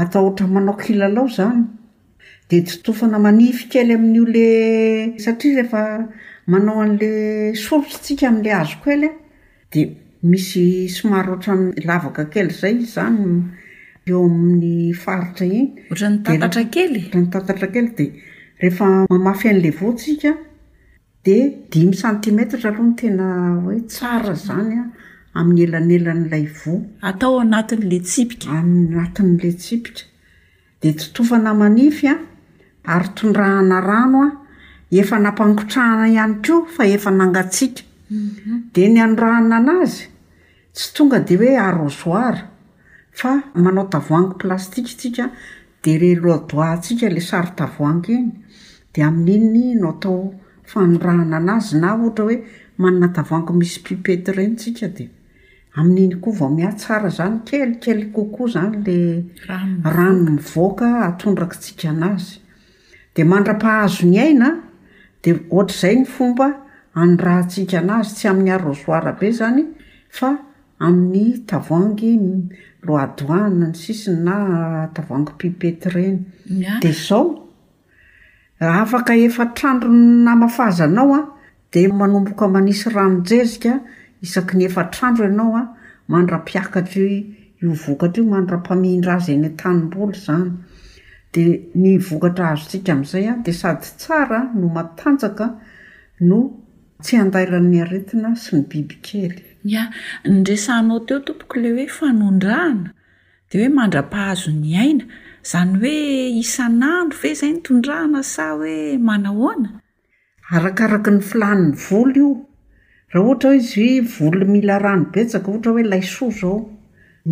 atao 0.00 0.24
oatra 0.28 0.46
manao 0.50 0.74
kilalao 0.82 1.28
zany 1.36 1.62
d 2.50 2.58
totofana 2.66 3.18
manify 3.22 3.68
kely 3.70 3.92
amin''le 3.94 5.14
satriarehefa 5.22 5.82
manao 6.50 6.80
an'la 6.82 7.54
solotsysika 7.54 8.26
amila 8.32 8.56
azokely 8.64 9.06
de 9.72 9.80
misy 10.30 10.64
somary 10.96 11.30
oata 11.36 11.54
lavaka 11.90 12.24
kely 12.34 12.50
zay 12.60 12.72
i 12.82 12.84
zany 12.94 13.18
eo 14.10 14.20
amin'ny 14.26 14.72
faritra 15.02 15.46
inyttatatrakely 15.46 18.06
dehefamamafy 18.60 19.46
an'la 19.52 19.70
vosika 19.82 20.32
de 21.28 21.36
dimy 21.72 21.94
sentimetrtra 22.02 22.68
aloha 22.72 22.84
no 22.88 22.92
tena 23.02 23.26
hoe 23.68 23.78
tsara 23.94 24.34
zanya 24.48 24.82
amin'ny 25.38 25.60
elanelan'lay 25.68 26.44
vo 26.64 26.74
atao 27.12 27.34
anatin'la 27.44 27.98
tsipikaanati'la 28.08 29.50
tsipika 29.62 30.02
de 30.82 30.88
totofana 30.98 31.50
anify 31.70 32.10
ary 32.94 33.08
tondrahana 33.18 33.78
ranoa 33.86 34.28
efa 35.00 35.16
nampankotrahana 35.24 36.06
ihany 36.14 36.34
koa 36.46 36.62
fa 36.76 36.82
efa 36.96 37.10
nangatsiaka 37.20 37.82
mhm. 38.10 38.58
di 38.74 38.84
ny 38.94 38.98
anorahana 39.04 39.56
an'azy 39.60 40.02
tsy 40.76 40.88
tonga 40.96 41.18
di 41.28 41.34
hoe 41.40 41.52
arozoara 41.68 42.42
fa 43.20 43.32
manao 43.64 43.86
tavoangy 43.94 44.32
plastikasia 44.42 45.26
de 45.82 45.92
reloadoasia 46.02 47.08
la 47.14 47.20
sary-tavoang 47.30 48.02
iny 48.16 48.28
di 48.92 49.00
amin'iny 49.08 49.78
no 49.80 49.88
atao 49.94 50.16
fanorahana 50.72 51.36
an'azy 51.40 51.74
na 51.82 51.88
ohatra 51.96 52.24
hoe 52.26 52.36
manna 52.82 53.08
tavoango 53.16 53.52
misy 53.60 53.78
pipety 53.86 54.30
irenytsika 54.32 54.86
di 54.96 55.04
amin'iny 55.80 56.14
koa 56.22 56.34
vao 56.40 56.50
mia 56.56 56.70
tsara 56.80 57.08
zany 57.18 57.36
kelykely 57.48 58.04
kokoa 58.14 58.46
zany 58.54 58.84
la 59.48 59.56
ranony 59.96 60.40
voaka 60.52 60.86
atondraktsika 61.10 61.86
an'azy 61.94 62.38
mandra-pahazo 63.24 64.06
ny 64.06 64.18
aina 64.22 64.48
dia 65.24 65.40
ohatr'izay 65.50 65.96
ny 66.00 66.04
fomba 66.06 66.46
an'rahantsiaka 66.96 67.76
an'azy 67.80 68.12
tsy 68.16 68.26
amin'ny 68.30 68.52
arosoarabe 68.54 69.28
zany 69.38 69.64
fa 70.08 70.30
amin'ny 70.80 71.42
tavangy 71.48 72.12
loidoan 72.86 73.52
ny 73.60 73.68
sisiny 73.76 74.22
na 74.24 74.36
tavangy 74.94 75.32
pipety 75.38 75.88
ireny 75.88 76.16
di 76.82 76.92
zao 76.92 77.34
afaka 78.60 79.12
efa 79.16 79.44
trandro 79.56 79.90
namafazanao 79.92 81.14
a 81.14 81.20
di 81.72 81.86
manomboka 81.88 82.48
manisy 82.48 82.88
rahamijezika 82.90 83.72
isaky 84.22 84.54
ny 84.56 84.64
efa 84.68 84.88
trandro 84.92 85.26
ianao 85.28 85.56
a 85.56 85.62
mandra-piakatra 86.10 87.06
io 87.60 87.72
vokatra 87.74 88.22
io 88.22 88.28
mandra-pamihindrazyeny 88.32 89.54
tanymboly 89.60 90.16
zany 90.24 90.50
da 91.34 91.42
ny 91.84 91.92
vokatra 92.08 92.46
hazo 92.50 92.64
ntsika 92.64 92.90
amin'izay 92.94 93.26
a 93.30 93.34
dia 93.44 93.54
sady 93.62 93.88
tsara 94.00 94.40
no 94.60 94.68
matanjaka 94.76 95.46
no 96.28 96.38
tsy 97.02 97.14
handairan'ny 97.20 97.76
aretina 97.84 98.30
sy 98.42 98.50
ny 98.56 98.62
biby 98.70 98.96
kely 99.06 99.36
ya 99.72 99.82
nyresanao 100.32 100.98
teo 101.06 101.18
tompoko 101.26 101.54
ile 101.60 101.70
hoe 101.76 101.86
fanondrahana 101.98 102.88
dia 103.50 103.58
hoe 103.62 103.70
mandra-pahazo 103.78 104.50
ny 104.62 104.72
aina 104.84 105.04
izany 105.44 105.72
hoe 105.82 105.94
isan'andro 106.42 107.16
ve 107.22 107.30
zay 107.40 107.50
nytondrahana 107.56 108.20
sa 108.34 108.44
hoe 108.58 108.74
manahoana 109.08 109.68
arakaraka 110.56 111.10
ny 111.16 111.20
filany 111.30 111.66
volo 111.86 112.10
io 112.20 112.30
raha 113.12 113.24
ohatra 113.26 113.50
izy 113.60 113.86
h 114.02 114.14
volo 114.16 114.44
mila 114.54 114.76
rano 114.86 115.06
betsaka 115.14 115.46
ohatra 115.52 115.70
hoe 115.76 115.84
laysoa 115.92 116.30
zo 116.40 116.52
ao 116.52 116.60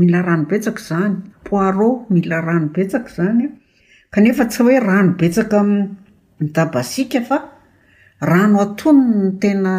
mila 0.00 0.18
ranobetsaka 0.28 0.80
izany 0.84 1.16
poiro 1.48 1.90
mila 2.14 2.38
rano 2.46 2.68
betsaka 2.76 3.08
izany 3.12 3.46
kanefa 4.10 4.44
tsy 4.50 4.62
hoe 4.62 4.78
rano 4.80 5.12
betsaka 5.20 5.58
midabasika 6.40 7.20
fa 7.28 7.38
rano 8.30 8.56
atony 8.64 9.02
ntena 9.32 9.74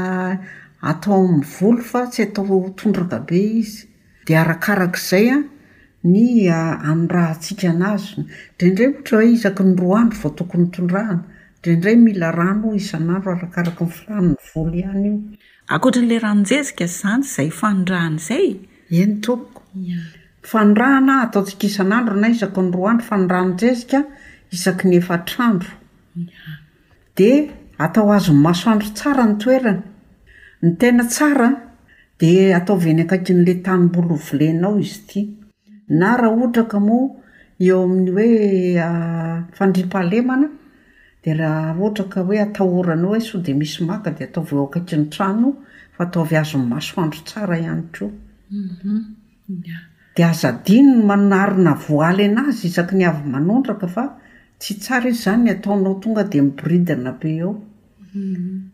atao 0.91 1.19
amin'ny 1.23 1.45
volo 1.53 1.81
fa 1.91 2.01
tsy 2.11 2.21
atao 2.27 2.57
tondraka 2.77 3.17
be 3.27 3.39
izy 3.61 3.85
dia 4.25 4.39
arakarak'izay 4.43 5.27
a 5.35 5.37
ny 6.11 6.25
anorahantsiaka 6.87 7.73
n'azo 7.79 8.19
indraindray 8.21 8.93
ohatra 8.93 9.17
hoe 9.17 9.29
izaky 9.35 9.63
ny 9.69 9.73
roa 9.81 9.99
andro 10.03 10.19
vao 10.21 10.31
tokony 10.39 10.65
tondrahana 10.75 11.23
ndraindray 11.59 11.97
mila 12.05 12.27
ranoo 12.39 12.71
isan'andro 12.81 13.29
arakaraky 13.35 13.83
ny 13.85 13.93
filanony 13.97 14.35
volo 14.51 14.75
ihany 14.81 15.05
in 15.13 15.17
ankoatrin'la 15.73 16.17
ranonjesika 16.25 16.85
zanyy 16.99 17.27
zay 17.35 17.49
fanodrany 17.59 18.17
zay 18.27 18.47
eny 19.01 19.15
toko 19.25 19.61
aatoikanandona 20.47 22.29
isa 22.31 22.37
ny 22.49 22.49
aado 22.49 22.95
fa 23.01 23.15
aeikaisak 23.39 24.81
ny 24.89 24.93
erandod 24.95 25.63
atao 27.79 28.11
azony 28.13 28.39
masoandro 28.47 28.89
tsara 28.95 29.23
ny 29.25 29.35
toerana 29.41 29.83
ny 30.63 30.71
tena 30.79 31.03
tsara 31.11 31.49
de 32.19 32.53
ataovny 32.57 33.01
akak 33.03 33.29
n'le 33.37 33.53
tanymbolovolenao 33.65 34.79
izy 34.79 35.01
ty 35.09 35.19
na 35.99 36.15
raha 36.17 36.35
ohatraka 36.35 36.77
moa 36.87 37.09
eo 37.67 37.83
amin'n' 37.83 38.13
hoe 38.15 38.29
fandripahalemana 39.57 40.47
de 41.23 41.31
raha 41.33 41.75
ohatraka 41.79 42.19
hoe 42.27 42.37
atahorana 42.41 43.07
ao 43.07 43.13
a 43.15 43.19
so 43.21 43.37
de 43.39 43.53
misy 43.53 43.83
maka 43.85 44.11
de 44.11 44.23
ataovo 44.27 44.65
akaky 44.65 44.95
ny 44.97 45.05
trano 45.13 45.49
fa 45.95 46.03
ataovy 46.05 46.35
azony 46.37 46.65
masoandro 46.71 47.19
tsara 47.27 47.55
ihanytro 47.59 48.07
azadinn 50.27 50.91
manarina 51.09 51.73
voaly 51.85 52.23
an'azy 52.29 52.63
isaky 52.69 52.95
ny 52.99 53.05
avy 53.09 53.23
manondraka 53.33 53.87
fa 53.95 54.03
tsy 54.61 54.73
tsara 54.83 55.07
izy 55.11 55.21
zany 55.23 55.41
n 55.47 55.51
ataonao 55.55 55.95
tonga 56.03 56.23
dia 56.31 56.43
miboridna 56.47 57.11
be 57.19 57.29
ao 57.45 57.53
mhm. 58.13 58.71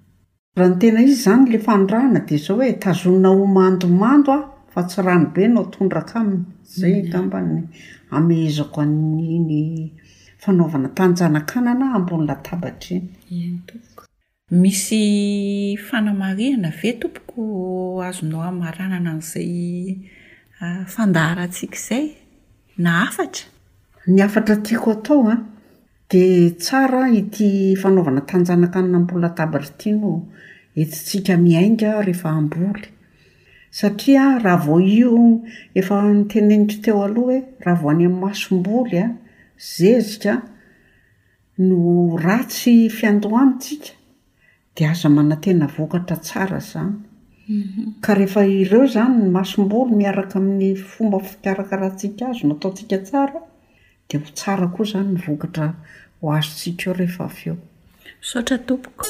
rah 0.58 0.70
ntena 0.74 1.00
izy 1.06 1.18
zany 1.26 1.46
la 1.54 1.60
fanrahana 1.68 2.20
di 2.28 2.36
zao 2.46 2.56
hoe 2.60 2.70
tazona 2.84 3.30
omandomandoa 3.44 4.40
fa 4.74 4.82
tsy 4.90 5.02
rano 5.08 5.28
be 5.36 5.48
nao 5.48 5.66
tondraka 5.76 6.16
aminy 6.20 6.44
zay 6.78 6.96
mhm. 7.04 7.10
gamba 7.12 7.38
ny 7.42 7.58
ameezako 8.18 8.82
ny 8.84 9.94
fanaovana 10.42 10.90
tanjanakanana 10.98 11.86
ambony 11.98 12.26
latabatra 12.30 12.98
eny 13.30 13.82
misy 14.62 15.02
fanamariana 15.88 16.70
ve 16.80 16.90
tompokoazonao 17.00 18.42
aaranana 18.68 19.12
n'zay 19.20 19.52
fandaharaantsikaizay 20.88 22.06
na 22.78 23.04
afatra 23.08 23.48
ny 24.08 24.22
afatra 24.22 24.56
tiako 24.58 24.92
atao 24.92 25.22
a 25.28 25.32
ah, 25.34 25.40
dia 26.10 26.52
tsara 26.60 27.10
ity 27.12 27.76
fanaovana 27.82 28.22
tanjanaka 28.22 28.82
nona 28.82 28.98
ambola 28.98 29.30
dabatra 29.38 29.70
itia 29.76 29.96
no 29.98 30.12
etsitsika 30.82 31.38
miainga 31.38 32.02
rehefa 32.06 32.30
amboly 32.30 32.88
satria 33.72 34.26
raha 34.44 34.66
vao 34.66 34.80
io 34.80 35.42
efa 35.80 36.02
ny 36.14 36.24
teneniko 36.32 36.82
teo 36.84 37.02
aloha 37.06 37.40
hoe 37.40 37.40
raha 37.66 37.82
vao 37.82 37.90
any 37.92 38.06
ami'ny 38.06 38.20
masomboly 38.24 38.98
a 38.98 39.06
ah, 39.06 39.16
zezika 39.76 40.34
no 41.68 41.78
ratsy 42.26 42.90
fiandohanytsika 42.98 43.90
dia 44.76 44.92
aza 44.92 45.10
mana 45.10 45.36
-tena 45.40 45.68
vokatra 45.76 46.18
tsara 46.24 46.60
zany 46.60 47.05
ka 48.02 48.14
rehefa 48.14 48.44
ireo 48.46 48.86
izany 48.86 49.26
n 49.26 49.32
masombolo 49.32 49.94
miaraka 49.94 50.40
amin'ny 50.42 50.74
fomba 50.76 51.20
fikarakarantsika 51.22 52.34
azy 52.34 52.48
nataotsika 52.50 52.98
tsara 53.06 53.40
dia 54.10 54.20
ho 54.20 54.30
tsara 54.34 54.68
koa 54.74 54.86
izany 54.88 55.10
nivokatra 55.14 55.68
ho 56.22 56.26
azotsika 56.38 56.84
eo 56.90 56.94
rehefa 56.98 57.24
avyeo 57.30 57.56
sotra 58.30 58.56
a 58.58 58.62
tompoko 58.68 59.04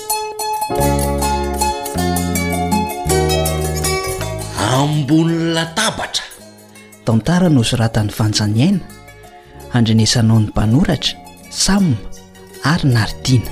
ambonynatabatra 4.79 6.25
tantaranozy 7.07 7.75
ratany 7.79 8.09
fanjaniaina 8.17 8.83
handrenesanao 9.73 10.39
ny 10.39 10.47
mpanoratra 10.51 11.15
samne 11.65 11.97
ary 12.63 12.88
nardina 12.93 13.51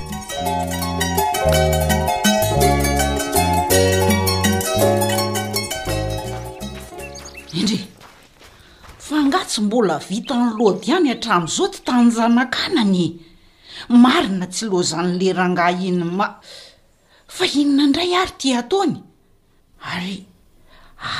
tsy 9.54 9.62
mbola 9.62 9.98
vitany 10.10 10.48
lody 10.58 10.88
ihany 10.90 11.10
hatramn'izao 11.12 11.68
ty 11.74 11.80
tanjanan-kanany 11.88 13.06
marina 14.04 14.46
tsy 14.54 14.64
lozany 14.72 15.12
le 15.20 15.28
rangah 15.38 15.74
iny 15.88 16.04
ma 16.18 16.28
fa 17.36 17.46
inona 17.62 17.86
indray 17.86 18.12
ary 18.22 18.34
ti 18.42 18.50
ataony 18.62 18.96
ary 19.94 20.18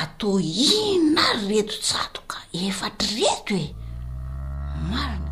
ato 0.00 0.28
ina 0.40 1.22
ary 1.30 1.44
reto 1.48 1.76
tsatoka 1.86 2.38
efatr' 2.66 3.10
reto 3.18 3.54
e 3.64 3.66
marina 4.90 5.30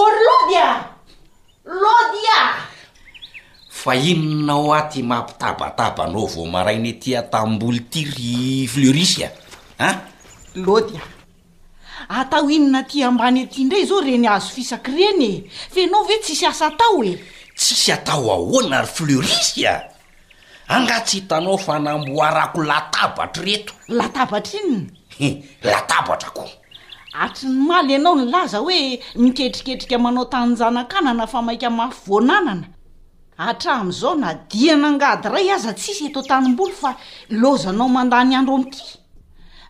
olo 0.00 0.18
lody 0.30 0.56
a 0.68 0.70
lody 1.82 2.24
a 2.38 2.40
fa 3.80 3.92
inona 4.10 4.54
o 4.66 4.70
aty 4.78 5.00
mampitabatabanao 5.10 6.26
vao 6.32 6.46
marainy 6.54 6.92
tia 7.02 7.20
tamboli 7.32 7.80
ti 7.90 8.00
ry 8.14 8.38
flerisia 8.72 9.28
a 9.86 9.88
lodya 10.66 11.02
atao 12.08 12.50
inona 12.50 12.82
ty 12.82 13.02
ambany 13.04 13.40
ety 13.42 13.62
indray 13.62 13.84
zao 13.84 14.00
reny 14.00 14.28
azo 14.28 14.48
fisaky 14.48 14.90
ireny 14.90 15.26
e 15.26 15.50
fa 15.74 15.80
anao 15.84 16.04
ve 16.04 16.18
tsisy 16.18 16.46
asa 16.46 16.66
atao 16.66 17.04
e 17.04 17.18
tsisy 17.54 17.92
atao 17.92 18.32
ahoana 18.32 18.78
ary 18.78 18.86
flerisya 18.86 19.76
e? 19.76 19.90
angatsy 20.68 21.16
hitanao 21.20 21.58
fanamboarako 21.58 22.62
latabatra 22.64 23.44
reto 23.44 23.72
latabatra 23.88 24.60
inyye 24.60 25.42
latabatra 25.62 26.30
ko 26.30 26.48
atry 27.12 27.48
ny 27.48 27.58
maly 27.68 27.92
ianao 27.92 28.16
ny 28.16 28.24
laza 28.30 28.58
hoe 28.58 29.00
miketriketrika 29.16 29.98
manao 29.98 30.24
tanynjana-kanana 30.24 31.26
fa 31.26 31.42
maika 31.42 31.70
mafy 31.70 32.00
voananana 32.06 32.66
atramn'izao 33.38 34.14
na 34.16 34.34
dia 34.34 34.76
nangady 34.76 35.28
iray 35.28 35.50
aza 35.52 35.72
tsisy 35.72 36.06
eto 36.06 36.22
tanym-boly 36.22 36.72
fa 36.72 36.96
lozanao 37.30 37.88
mandany 37.88 38.34
andro 38.36 38.54
amty 38.56 38.97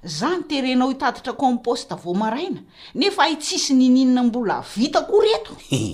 za 0.03 0.31
ny 0.39 0.43
terenao 0.49 0.89
hitatitra 0.89 1.33
komposta 1.33 1.95
vomaraina 1.95 2.63
nefa 2.95 3.23
ai 3.23 3.37
tsisy 3.37 3.75
nininina 3.75 4.23
mbola 4.23 4.65
vita 4.77 5.01
koa 5.01 5.23
reto 5.25 5.57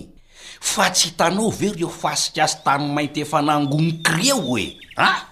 fa 0.72 0.90
tsy 0.90 1.08
hitanao 1.08 1.50
ve 1.50 1.72
reo 1.72 1.88
fasik 1.88 2.38
asy 2.38 2.56
tany 2.64 2.92
mainty 2.92 3.20
efa 3.20 3.42
nangonikaireo 3.42 4.58
e 4.58 4.76
ah 4.96 5.26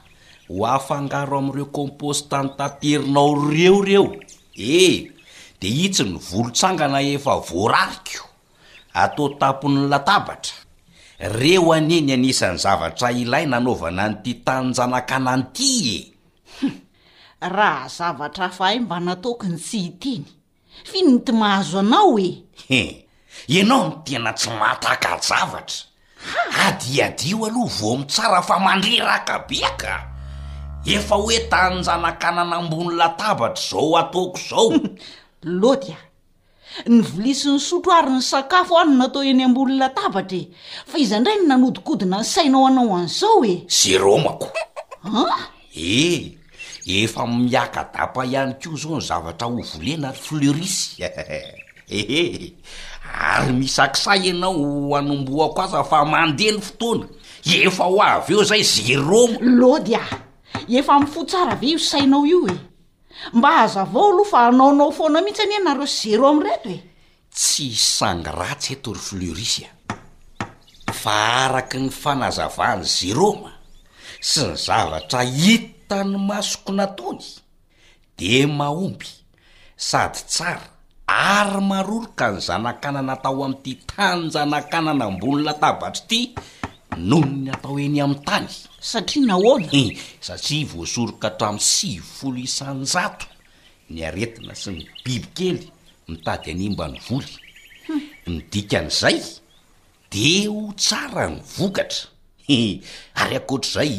ho 0.48 0.66
afangaro 0.66 1.38
amin'ireo 1.38 1.64
kompost 1.66 2.32
any 2.32 2.48
taperinao 2.56 3.34
reoreo 3.50 4.14
eh 4.56 5.12
de 5.60 5.68
hitsy 5.68 6.04
ny 6.04 6.18
volontsangana 6.30 7.00
efa 7.02 7.36
voarariko 7.40 8.24
atao 8.94 9.28
tapony 9.28 9.88
latabatra 9.88 10.56
reo 11.18 11.72
aneny 11.72 12.12
anisany 12.12 12.56
zavatra 12.58 13.12
ilay 13.12 13.46
nanaovana 13.46 14.08
nyty 14.08 14.34
tannjanakana 14.44 15.30
anty 15.32 15.68
e 15.68 15.96
eh. 15.98 16.11
raha 17.48 17.88
zavatra 17.88 18.44
afa 18.46 18.64
hay 18.64 18.78
mba 18.78 19.00
nataoko 19.00 19.46
ny 19.46 19.58
tsy 19.58 19.78
hiteny 19.78 20.24
finony 20.84 21.18
ty 21.24 21.32
mahazo 21.32 21.78
anao 21.78 22.14
oee 22.14 23.06
ianao 23.48 23.88
no 23.88 24.02
tena 24.04 24.32
tsy 24.32 24.50
mataka 24.50 25.18
javatra 25.28 25.86
adiadio 26.66 27.46
aloha 27.46 27.74
vo 27.78 27.96
mintsara 27.96 28.42
fa 28.42 28.58
mandreraka 28.58 29.38
beaka 29.48 29.94
efa 30.86 31.16
hoe 31.16 31.38
ta 31.50 31.70
njana-kanana 31.70 32.56
ambonynatabatra 32.56 33.70
zao 33.70 33.98
ataoko 33.98 34.38
izao 34.38 34.72
loty 35.42 35.92
a 35.92 35.98
ny 36.88 37.02
volisin'ny 37.02 37.60
sotro 37.60 37.92
ary 37.92 38.10
ny 38.10 38.22
sakafo 38.22 38.78
a 38.78 38.84
no 38.84 38.94
natao 38.94 39.22
eny 39.24 39.42
ambonynatabatra 39.44 40.38
e 40.38 40.48
fa 40.86 40.98
iza 40.98 41.16
indray 41.16 41.36
ny 41.38 41.46
nanodikodina 41.46 42.16
ny 42.18 42.24
sainao 42.24 42.66
anao 42.66 42.96
an'izao 42.96 43.42
e 43.44 43.54
sy 43.68 43.98
romako 43.98 44.48
a 45.02 45.26
eh 45.74 46.38
efa 46.86 47.26
miakadapa 47.26 48.24
ihany 48.26 48.54
ko 48.58 48.70
zao 48.74 48.98
ny 48.98 49.02
zavatra 49.06 49.46
ho 49.46 49.62
volena 49.62 50.08
ary 50.10 50.18
flerisy 50.18 51.02
ehe 51.88 52.52
ary 53.14 53.52
misakisay 53.54 54.30
anao 54.34 54.96
anomboako 54.98 55.62
aza 55.62 55.84
fa 55.84 56.04
mandeha 56.04 56.52
ny 56.58 56.62
fotoana 56.62 57.06
efa 57.46 57.84
ho 57.84 58.02
avy 58.02 58.34
eo 58.34 58.44
zay 58.44 58.62
zeroma 58.64 59.38
lodya 59.40 60.00
efa 60.68 61.00
mifotsara 61.00 61.52
ave 61.54 61.66
iosainao 61.70 62.26
io 62.26 62.46
e 62.50 62.56
mba 63.32 63.56
aza 63.62 63.80
avao 63.86 64.08
aloha 64.10 64.30
fa 64.30 64.46
anaonao 64.48 64.92
foana 64.92 65.20
mihitsy 65.22 65.42
ani 65.42 65.54
anareo 65.56 65.86
jeromo 65.86 66.42
reto 66.42 66.68
e 66.70 66.78
tsy 67.30 67.66
isangyratsy 67.72 68.72
eto 68.74 68.90
ry 68.92 68.98
fleurisy 69.00 69.62
a 69.66 69.72
fa 70.92 71.46
araky 71.46 71.78
ny 71.78 71.90
fanazavaany 71.90 72.82
zeroma 72.82 73.52
sy 74.20 74.46
ny 74.50 74.54
zavatra 74.58 75.22
ito 75.24 75.68
any 75.92 76.16
masoko 76.16 76.72
natony 76.78 77.24
de 78.16 78.46
mahomby 78.46 79.06
sady 79.76 80.18
tsara 80.32 80.66
ary 81.06 81.60
maroro 81.60 82.06
ka 82.18 82.26
ny 82.32 82.38
zanakanana 82.46 83.12
atao 83.16 83.44
am'ity 83.46 83.72
tanjanakanana 83.90 85.04
mbonina 85.14 85.52
tabatra 85.62 86.02
ty 86.08 86.20
nohonny 87.10 87.48
atao 87.54 87.76
eny 87.84 87.98
ami'ny 88.04 88.22
tany 88.28 88.48
satria 88.90 89.26
nahony 89.28 89.66
eh, 89.80 89.88
satria 90.26 90.66
voasoroka 90.70 91.26
hatramn'n 91.28 91.62
sifolo 91.72 92.38
isanjato 92.46 93.26
nyaretina 93.96 94.54
sy 94.62 94.70
ny 94.76 94.82
bibykely 95.04 95.64
mitady 96.10 96.48
animba 96.54 96.84
hmm. 96.86 96.92
ny 96.94 96.98
voly 97.06 97.32
nidikan'zay 98.32 99.16
de 100.12 100.26
ho 100.48 100.60
tsara 100.82 101.24
ny 101.32 101.38
vokatra 101.56 102.04
ary 103.22 103.36
akoatr''izay 103.38 103.92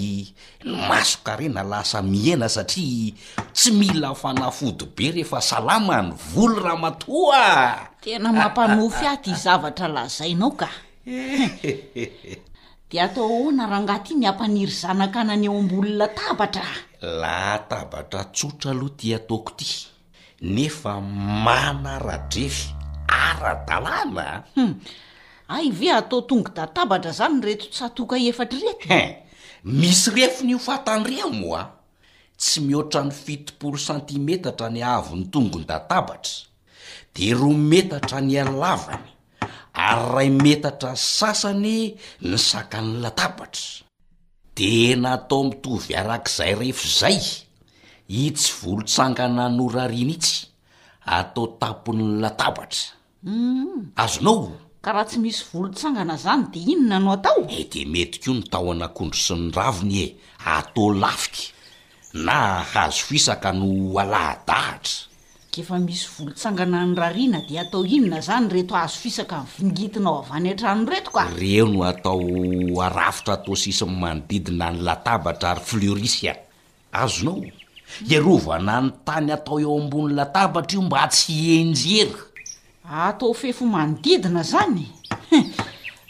ny 0.64 0.72
masokarena 0.90 1.64
lasa 1.64 2.02
mihena 2.04 2.48
satria 2.52 3.14
tsy 3.54 3.72
mila 3.76 4.16
fanafody 4.16 4.86
be 4.96 5.08
rehefa 5.16 5.40
salama 5.42 6.02
ny 6.12 6.12
volo 6.34 6.60
raha 6.60 6.78
matoa 6.80 7.46
tena 8.04 8.30
mampanofy 8.36 9.06
a 9.08 9.16
dy 9.24 9.32
zavatra 9.44 9.88
lazainao 9.88 10.52
ka 10.60 10.70
di 12.90 12.96
atao 13.00 13.26
ahoana 13.28 13.66
rahangaty 13.72 14.14
ny 14.20 14.26
hampaniry 14.28 14.72
zanaka 14.72 15.22
anany 15.24 15.46
eo 15.48 15.56
ambolona 15.58 16.08
tabatra 16.12 16.68
la 17.02 17.60
tabatra 17.70 18.24
tsotra 18.34 18.72
aloha 18.76 18.96
ty 18.98 19.16
ataoko 19.16 19.52
ty 19.56 19.68
nefa 20.44 21.00
manaradrefy 21.02 22.76
ara-dalàna 23.08 24.44
hmm. 24.56 24.74
ay 25.54 25.70
ve 25.72 25.90
atao 26.00 26.22
tongo- 26.30 26.50
databatra 26.62 27.12
izany 27.14 27.38
reto 27.46 27.66
tsatoka 27.74 28.16
efatra 28.32 28.58
retohen 28.68 29.10
misy 29.80 30.10
refo 30.18 30.42
ny 30.48 30.54
hofatandreamo 30.58 31.48
a 31.62 31.64
tsy 32.40 32.60
mihoatra 32.68 33.02
ny 33.08 33.12
fitoporo 33.24 33.78
santimetatra 33.88 34.68
ny 34.74 34.80
ahavo 34.90 35.14
n'ny 35.16 35.28
tongony 35.34 35.66
databatra 35.70 36.34
di 37.14 37.26
ro 37.40 37.50
metatra 37.72 38.18
ny 38.28 38.34
alavany 38.46 39.06
ary 39.88 40.08
ray 40.14 40.30
metatra 40.46 40.92
sasany 41.18 41.78
nysaka 42.30 42.78
ny 42.82 42.90
latabatra 43.04 43.64
di 44.56 44.70
natao 45.04 45.44
mitovy 45.50 45.90
arak'izay 46.02 46.52
refo 46.62 46.84
izay 46.94 47.20
itsy 48.26 48.50
volontsangana 48.60 49.46
norariana 49.58 50.14
itsy 50.18 50.38
atao 51.18 51.46
tapony 51.62 52.04
latabatra 52.24 52.84
mm. 53.30 53.82
azonao 54.04 54.40
ka 54.84 54.92
raha 54.92 55.08
tsy 55.08 55.18
misy 55.24 55.40
volotsangana 55.52 56.16
zany 56.20 56.46
de 56.54 56.60
inona 56.74 56.98
no 57.00 57.10
ataoe 57.18 57.48
eh, 57.48 57.68
de 57.72 57.86
metika 57.88 58.28
io 58.30 58.34
no 58.36 58.44
tao 58.52 58.68
anakondro 58.76 59.16
sy 59.24 59.34
ny 59.40 59.52
raviny 59.56 59.98
e 60.04 60.08
ata 60.58 60.86
lafiky 61.02 61.44
na 62.26 62.40
azo 62.84 63.04
fisaka 63.10 63.50
no 63.60 63.68
aladahatra 63.96 65.08
keefa 65.56 65.76
misy 65.88 66.04
volontsangana 66.18 66.80
ny 66.84 66.96
rariana 67.00 67.40
de 67.48 67.56
atao 67.64 67.82
inona 67.96 68.20
zany 68.28 68.50
reto 68.54 68.76
azo 68.76 68.98
fisaka 69.04 69.38
n 69.46 69.48
vingitinao 69.56 70.16
av 70.20 70.30
any 70.38 70.50
atrano 70.52 70.84
reto 70.92 71.12
ka 71.16 71.24
reo 71.42 71.66
no 71.72 71.80
atao 71.88 72.20
arafitra 72.88 73.34
atao 73.40 73.56
sisin'ny 73.64 73.96
manodidina 74.04 74.68
ny 74.74 74.80
latabatra 74.88 75.48
ary 75.56 75.64
flerisia 75.70 76.34
azonao 77.04 77.40
iarova 78.12 78.60
na 78.68 78.76
ny 78.84 78.90
tany 79.08 79.32
atao 79.38 79.58
eo 79.64 79.80
ambony 79.80 80.12
latabatra 80.20 80.76
io 80.76 80.82
mba 80.88 81.02
tsy 81.12 81.34
enjery 81.62 82.16
atao 82.84 83.32
fefo 83.34 83.64
manodidina 83.66 84.44
zany 84.44 84.92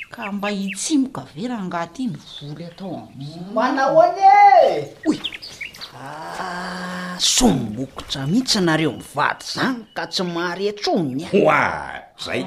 ka 0.09 0.29
mba 0.33 0.49
hitsimokavera 0.49 1.57
angaty 1.61 2.09
ny 2.09 2.17
voly 2.17 2.65
atao 2.65 2.97
am 2.97 3.09
mm. 3.13 3.53
manahonye 3.53 4.33
oe 5.05 5.17
ah, 5.93 7.13
sobokotsa 7.21 8.25
mihitsy 8.25 8.59
nareo 8.65 8.91
mivaty 8.97 9.45
zany 9.53 9.85
ka 9.93 10.09
tsy 10.09 10.25
maryatsonya 10.25 11.29
oa 11.37 11.61
zay 12.17 12.41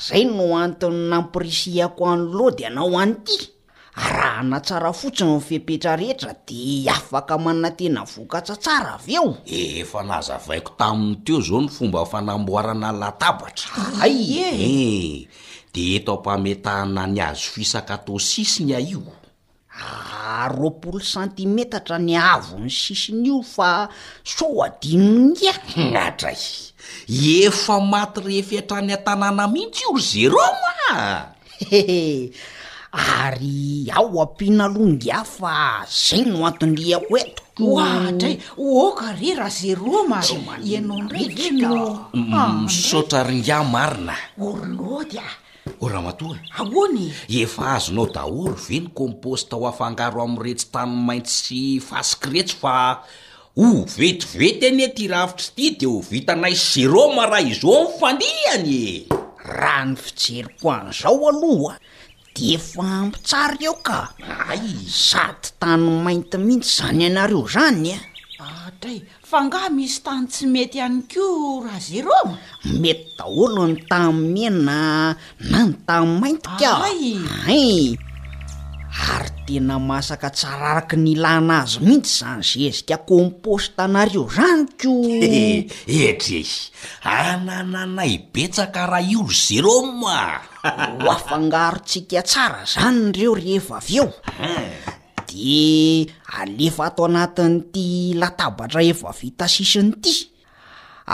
zay 0.05 0.23
no 0.27 0.45
antony 0.63 1.01
nampirisiako 1.11 2.03
anloha 2.13 2.51
de 2.57 2.67
nao 2.69 2.93
an' 2.99 3.15
ity 3.23 3.58
raha 3.99 4.43
na 4.43 4.59
tsara 4.59 4.93
fotsiny 4.93 5.31
nyfipetra 5.35 5.93
rehetra 5.99 6.33
de 6.47 6.87
afaka 6.89 7.37
mana 7.37 7.69
tena 7.77 8.01
vokatsa 8.13 8.55
tsara 8.63 8.93
avy 8.99 9.13
eo 9.19 9.31
efa 9.59 9.99
nahzavaiko 10.09 10.71
taminy 10.79 11.15
teo 11.25 11.39
zao 11.47 11.61
ny 11.63 11.69
fomba 11.77 12.01
fanamboarana 12.11 12.89
latabatra 13.01 13.69
ay 14.05 14.17
ee 14.43 14.51
eh. 14.67 15.27
de 15.73 15.83
eto 15.95 16.11
ampametahana 16.15 17.03
ny 17.13 17.19
azo 17.27 17.47
fisaka 17.55 17.95
ta 18.05 18.13
sisiny 18.29 18.71
a 18.77 18.79
io 18.91 19.03
aroapolo 20.43 20.99
ah, 21.01 21.09
santimetatra 21.13 21.97
ny 22.07 22.13
avo 22.33 22.55
ny 22.65 22.69
sisiny 22.71 23.21
io 23.29 23.37
fa 23.53 23.89
so 24.23 24.47
adinony 24.67 25.43
a 25.51 25.55
e. 25.55 25.65
hm, 25.75 25.95
atray 26.07 26.41
efa 27.45 27.75
maty 27.91 28.19
rehfiatrany 28.27 28.91
a-tanàna 28.97 29.43
mihitsy 29.53 29.83
io 29.83 29.91
r 29.91 29.99
ze 30.01 30.23
roma 30.31 30.95
ary 32.93 33.89
ao 33.93 34.21
ampiana 34.21 34.67
longia 34.67 35.23
fa 35.23 35.85
za 35.87 36.17
no 36.25 36.45
antonyaho 36.47 37.17
etk 37.21 37.59
oahtra 37.61 38.29
oaokare 38.57 39.33
raha 39.39 39.49
zeromaanao 39.59 40.97
no 41.01 41.75
msotra 42.63 43.23
mm, 43.23 43.23
ah, 43.23 43.23
mm, 43.23 43.29
ringa 43.37 43.63
marina 43.63 44.15
orlodya 44.41 45.23
o 45.81 45.87
raha 45.87 46.01
matoa 46.01 46.37
ahoany 46.59 47.11
efa 47.29 47.73
azonao 47.77 48.07
da 48.07 48.23
ory 48.23 48.57
ve 48.69 48.79
ny 48.79 48.87
composta 48.87 49.55
ho 49.55 49.67
afangaro 49.67 50.21
amretsy 50.23 50.67
tany 50.71 50.91
maintsy 51.07 51.79
fasiky 51.79 52.29
retsy 52.33 52.55
fa 52.61 52.99
ho 53.57 53.85
vetivety 53.97 54.67
anie 54.67 54.87
ty 54.87 55.07
ravitry 55.07 55.45
ty 55.55 55.69
de 55.77 55.85
ho 55.85 55.99
vitanay 56.11 56.53
zeroma 56.55 57.25
raha 57.25 57.41
izeo 57.49 57.83
nyfandihanye 57.87 59.05
raha 59.45 59.85
ny 59.85 59.95
fijeriko 59.95 60.67
an'zao 60.71 61.19
aloha 61.29 61.75
de 62.37 62.55
fa 62.69 62.85
ampitsara 63.03 63.55
eo 63.65 63.73
kaay 63.87 64.63
sady 65.07 65.47
tany 65.61 65.83
mainty 66.05 66.37
mihitsy 66.45 66.71
zany 66.77 67.03
anareo 67.09 67.43
zany 67.55 67.87
e. 67.95 67.97
aday 68.67 68.97
fa 69.29 69.37
ngaha 69.45 69.69
misy 69.77 69.97
tany 70.05 70.25
tsy 70.31 70.43
mety 70.53 70.77
iany 70.79 70.99
ko 71.11 71.25
raha 71.65 71.79
zeroma 71.87 72.35
mety 72.81 73.05
daholo 73.17 73.61
ny 73.69 73.75
tamimiena 73.89 74.77
na 75.51 75.59
ny 75.67 75.71
tam 75.87 76.07
maintykaa 76.21 76.93
ary 78.89 79.29
tena 79.45 79.77
masaka 79.77 80.27
tsaraaraka 80.33 80.95
nylana 80.97 81.55
azy 81.65 81.77
mihitsy 81.85 82.19
zany 82.19 82.43
zezyka 82.69 82.97
composta 83.09 83.85
nareo 83.87 84.23
zany 84.35 84.65
ko 84.79 84.91
etre 86.05 86.41
ananana 87.05 88.03
ibetsaka 88.17 88.89
raha 88.89 89.01
iolo 89.11 89.29
zeroma 89.47 90.19
ho 90.65 91.05
afangarotsika 91.15 92.21
tsara 92.25 92.65
zany 92.65 93.13
reo 93.13 93.31
rehefa 93.37 93.77
aveo 93.77 94.09
de 95.29 96.09
alefa 96.41 96.83
atao 96.89 97.05
anatin'ity 97.09 97.85
latabatra 98.21 98.81
efa 98.91 99.11
vita 99.19 99.45
sisinyity 99.47 100.15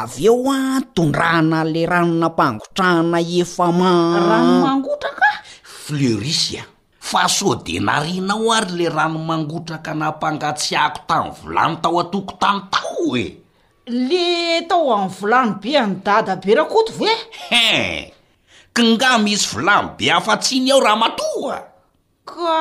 avy 0.02 0.28
eo 0.32 0.40
a 0.52 0.60
tondrahana 0.96 1.60
la 1.74 1.82
ranona 1.92 2.30
mpaangotrahana 2.34 3.20
efa 3.42 3.68
marano 3.80 4.54
mangotraka 4.68 5.28
fleurisia 5.64 6.64
fa 7.10 7.28
soa 7.30 7.56
de 7.66 7.78
narinao 7.88 8.52
ary 8.56 8.72
le 8.78 8.86
rano 8.90 9.20
mangotraka 9.30 9.94
nampangatsiahko 10.02 11.00
tamny 11.08 11.32
volany 11.38 11.76
tao 11.84 11.98
atoko 12.02 12.34
tany 12.42 12.62
tao 12.74 13.16
e 13.16 13.26
le 14.10 14.66
tao 14.70 14.90
amn'y 14.98 15.10
volano 15.18 15.54
be 15.62 15.70
any 15.78 15.96
dada 16.06 16.34
be 16.44 16.52
ra 16.58 16.66
koto 16.74 16.92
vo 16.98 17.06
ehe 17.06 18.12
kanga 18.74 19.12
misy 19.24 19.46
volany 19.52 19.88
be 19.98 20.06
hafa 20.14 20.34
tsiny 20.42 20.72
ao 20.74 20.82
raha 20.86 20.98
matoha 21.04 21.58
ka 22.26 22.60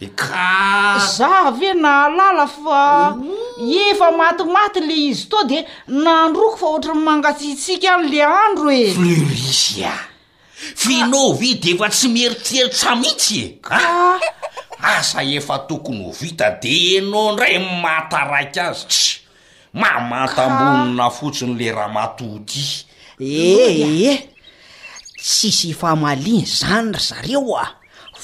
e 0.00 0.06
ka 0.16 1.04
za 1.16 1.50
ve 1.60 1.70
na 1.74 1.92
alala 2.08 2.46
fa 2.46 2.82
efa 3.90 4.08
matimaty 4.18 4.80
le 4.88 4.94
izy 5.08 5.28
toa 5.30 5.44
di 5.50 5.58
nandroko 6.04 6.56
fa 6.60 6.66
ohatra 6.72 6.94
ny 6.94 7.02
mangatsitsika 7.08 7.90
an' 7.96 8.08
le 8.12 8.20
andro 8.44 8.68
eisya 8.72 9.92
finovidy 10.74 11.72
efa 11.72 11.88
tsy 11.88 12.08
mieritseritsa 12.14 12.90
mihitsy 12.96 13.40
e 13.40 13.58
ah. 13.70 14.18
asa 14.96 15.22
efa 15.22 15.56
tokony 15.68 16.02
ho 16.04 16.10
vita 16.12 16.50
de 16.62 16.72
enao 16.96 17.32
ndray 17.32 17.58
mataraika 17.82 18.62
azytsy 18.70 19.20
mamatamonina 19.80 21.04
ah. 21.06 21.10
fotsiny 21.16 21.54
le 21.58 21.68
raha 21.76 21.88
matoty 21.94 22.62
eee 23.20 23.54
eh, 23.66 23.76
eh, 23.88 24.00
eh. 24.10 24.18
tsisy 25.22 25.72
famaliny 25.80 26.44
zany 26.58 26.90
ry 26.94 27.00
zareo 27.08 27.56
a 27.64 27.66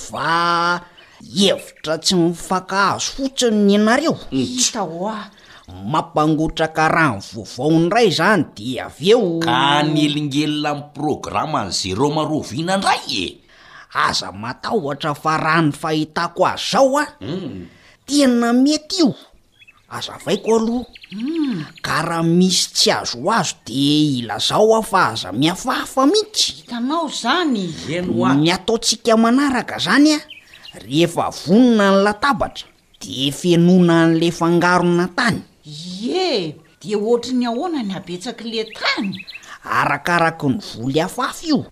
fa 0.06 0.34
hevitra 1.38 1.98
tsy 1.98 2.14
mifakahazo 2.14 3.08
fotsiny 3.16 3.56
ny 3.66 3.74
anareo 3.76 4.14
mampangotraka 5.68 6.88
rany 6.92 7.22
vovaony 7.32 7.88
ray 7.88 8.10
zany 8.12 8.44
de 8.56 8.82
av 8.84 8.98
eo 9.00 9.40
ka 9.40 9.80
nyelingelona 9.82 10.68
ami' 10.76 10.90
programma 10.94 11.60
n'za 11.68 11.94
reo 11.96 12.10
maroviana 12.16 12.74
ndray 12.80 13.02
e 13.24 13.26
aza 14.04 14.28
matahoatra 14.32 15.12
fa 15.22 15.32
raha 15.44 15.62
ny 15.64 15.72
fahitako 15.72 16.40
azy 16.52 16.64
zao 16.70 16.92
a 17.00 17.04
mm. 17.20 17.64
tena 18.06 18.52
mety 18.52 18.96
io 19.08 19.14
aza 19.90 20.18
vaiko 20.24 20.52
aloha 20.56 20.84
mm. 21.12 21.64
ka 21.82 21.98
raha 22.12 22.22
misy 22.28 22.68
tsy 22.76 22.88
azo 22.92 23.18
o 23.24 23.30
azo 23.32 23.56
de 23.66 23.78
ilazao 24.20 24.68
a 24.78 24.82
fa 24.84 25.08
aza 25.16 25.32
miafahfa 25.32 26.04
mihitsyitanao 26.06 27.08
zany 27.08 27.72
nyataotsika 28.44 29.16
manaraka 29.16 29.78
zany 29.80 30.12
a 30.14 30.20
rehefa 30.84 31.30
vonona 31.32 31.88
ny 31.90 31.96
latabatra 32.04 32.66
de 33.00 33.32
fenona 33.32 34.04
an'la 34.04 34.28
fangarona 34.30 35.08
tany 35.16 35.42
ee 36.10 36.54
de 36.82 36.96
otra 36.96 37.32
ny 37.32 37.46
ahona 37.46 37.82
ny 37.82 37.94
abetsaky 37.94 38.44
le 38.44 38.64
tany 38.76 39.16
arakaraky 39.64 40.46
ny 40.48 40.58
voly 40.60 41.00
afafy 41.00 41.48
io 41.48 41.64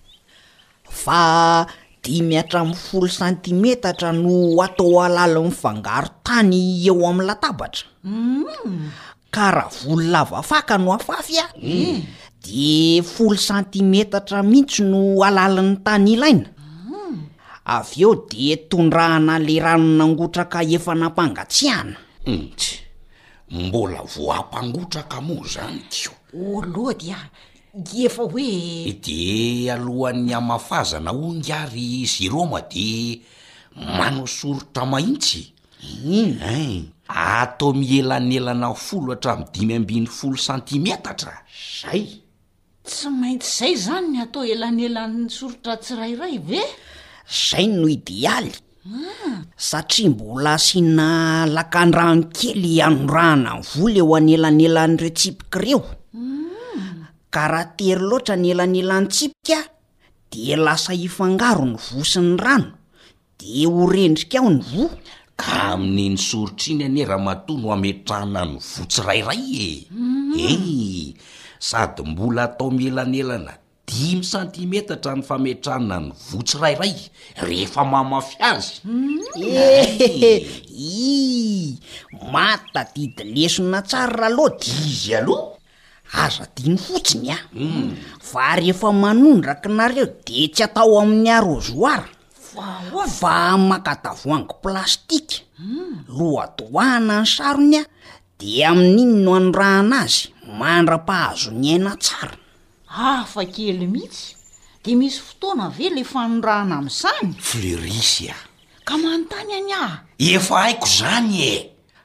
fa 0.89 1.67
dimy 2.03 2.37
atrami'ny 2.39 2.75
folo 2.77 3.09
santimetatra 3.09 4.13
no 4.13 4.61
atao 4.63 5.03
alalinnyvangaro 5.05 6.09
tany 6.25 6.55
eo 6.87 7.07
ami'ny 7.09 7.27
latabatra 7.27 7.87
mm. 8.05 8.91
ka 9.31 9.51
raha 9.51 9.71
volo 9.85 10.05
lavaafaka 10.11 10.79
no 10.79 10.93
afafy 10.95 11.39
a 11.39 11.47
de 12.43 13.03
folo 13.03 13.37
santimetatra 13.37 14.43
mihitsy 14.43 14.83
no 14.83 15.23
alalin'ny 15.25 15.77
tany 15.85 16.09
ilaina 16.15 16.49
mm. 16.89 17.19
avy 17.65 18.03
eo 18.03 18.15
de 18.29 18.57
tondrahana 18.69 19.39
le 19.39 19.61
rano 19.61 19.85
nangotraka 19.87 20.63
efa 20.63 20.95
nampangatsiana 20.95 21.97
mbola 23.53 24.01
voampangotraka 24.03 25.21
mo 25.21 25.37
zany 25.53 25.83
keo 25.93 26.15
oloha 26.57 26.95
dia 27.05 27.19
efa 28.09 28.23
hoe 28.23 28.97
de 29.05 29.21
alohan'ny 29.75 30.33
amafazana 30.41 31.11
ho 31.19 31.29
ngary 31.39 31.89
ziroma 32.13 32.61
de 32.73 32.89
manao 33.99 34.27
sorotra 34.39 34.85
maitsy 34.93 35.43
mm. 36.07 36.35
e 36.53 36.85
atao 37.43 37.71
mielanyelana 37.81 38.69
folo 38.87 39.13
hatram'ny 39.15 39.45
dimy 39.53 39.75
ambin'ny 39.81 40.07
folo 40.19 40.37
santimetatra 40.47 41.35
zay 41.83 42.05
tsy 42.87 43.09
maintsy 43.21 43.53
zay 43.59 43.75
zanyn 43.87 44.17
atao 44.25 44.45
elanyelan'ny 44.55 45.29
sorotra 45.37 45.75
tsirairay 45.83 46.37
ve 46.49 46.61
zay 47.49 47.67
no 47.77 47.87
idealy 47.89 48.53
satria 49.69 50.11
mbola 50.15 50.55
asiana 50.59 51.07
lakandrano 51.57 52.25
kely 52.37 52.65
ianorahana 52.79 53.51
ny 53.57 53.61
vo 53.69 53.85
le 53.95 54.01
ho 54.09 54.13
anyelanelan'ireo 54.19 55.11
tsipika 55.19 55.59
ireo 55.63 55.83
karahatery 57.35 58.03
loatra 58.09 58.35
nyelanyelan'ny 58.45 59.07
tsipikaa 59.15 59.67
de 60.31 60.55
lasa 60.65 60.93
ifangaro 61.07 61.65
ny 61.69 61.77
vosi 61.87 62.21
ny 62.27 62.37
rano 62.45 62.75
de 63.39 63.55
horendrika 63.73 64.37
aho 64.43 64.49
ny 64.51 64.59
vo 64.73 64.85
ka 65.41 65.57
amin'ny 65.79 66.15
ny 66.15 66.19
sorotrainy 66.27 66.83
ane 66.87 67.03
raha 67.11 67.23
matoa 67.27 67.55
ny 67.59 67.63
ho 67.63 67.69
ametrahana 67.77 68.41
ny 68.51 68.57
votsirairay 68.71 69.51
e 69.63 69.87
mm. 69.91 70.35
ee 70.47 71.07
sady 71.69 72.03
mbola 72.11 72.43
atao 72.51 72.71
mielanelana 72.75 73.53
dimy 73.93 74.25
santimetatra 74.35 75.13
ny 75.19 75.23
fametrana 75.29 75.97
ny 76.05 76.11
votsyrairay 76.31 76.95
rehefa 77.47 77.83
mamafy 77.93 78.37
azy 78.51 78.75
mm. 78.85 80.69
i 80.73 81.79
matadidi 82.35 83.23
lesona 83.35 83.81
tsar 83.89 84.09
ralody 84.21 84.69
izy 84.89 85.13
aloha 85.21 85.53
aza 86.23 86.45
diany 86.57 86.79
fotsiny 86.87 87.29
mm. 87.53 87.93
a 88.21 88.27
fa 88.31 88.47
rehefa 88.61 88.89
manondraki 89.03 89.69
nareo 89.79 90.07
de 90.27 90.41
tsy 90.55 90.63
atao 90.67 90.95
amin'ny 91.03 91.29
arozoira 91.39 92.07
fa 93.21 93.37
makatavoaniko 93.71 94.55
plastika 94.65 95.37
mm. 95.65 95.93
loadoahana 96.19 97.17
ny 97.25 97.29
sarony 97.37 97.77
a 97.85 97.85
de 98.41 98.53
amin'iny 98.71 99.15
no 99.25 99.31
anoraana 99.41 99.97
azy 100.07 100.25
mandra-pahazony 100.61 101.69
aina 101.75 101.93
tsara 102.05 102.37
afa 102.93 103.45
kely 103.49 103.87
mihitsy 103.89 104.37
de 104.85 104.93
misy 104.97 105.19
fotoana 105.21 105.65
ave 105.73 105.89
le 105.89 106.03
fanondraana 106.05 106.77
amn'izany 106.77 107.29
flerisia 107.41 108.35
ka 108.85 108.95
manontany 109.01 109.53
any 109.57 109.73
ah 109.73 109.93
efa 110.19 110.55
aiko 110.69 110.87
zany 110.99 111.33
e 111.41 111.53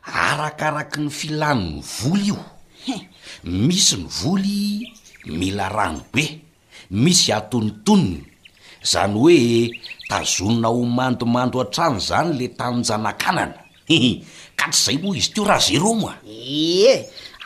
arakaraky 0.08 1.00
ny 1.04 1.10
filan'ny 1.20 1.84
voly 2.00 2.24
iohe 2.32 2.96
misy 3.44 3.96
ny 4.00 4.08
voly 4.08 4.60
mila 5.28 5.68
rano 5.70 6.02
be 6.14 6.26
misy 7.04 7.32
atonotonony 7.36 8.24
zany 8.92 9.16
hoe 9.20 9.40
tazonona 10.10 10.68
homandomando 10.72 11.58
an-trany 11.64 12.00
zany 12.00 12.32
le 12.40 12.48
tannjanakananahh 12.60 13.66
ka 14.60 14.66
tsy 14.72 14.80
izay 14.80 14.96
moa 15.02 15.14
izy 15.20 15.30
teo 15.34 15.44
raha 15.44 15.60
za 15.64 15.76
ro 15.84 15.92
moa 16.00 16.16
e 16.24 16.96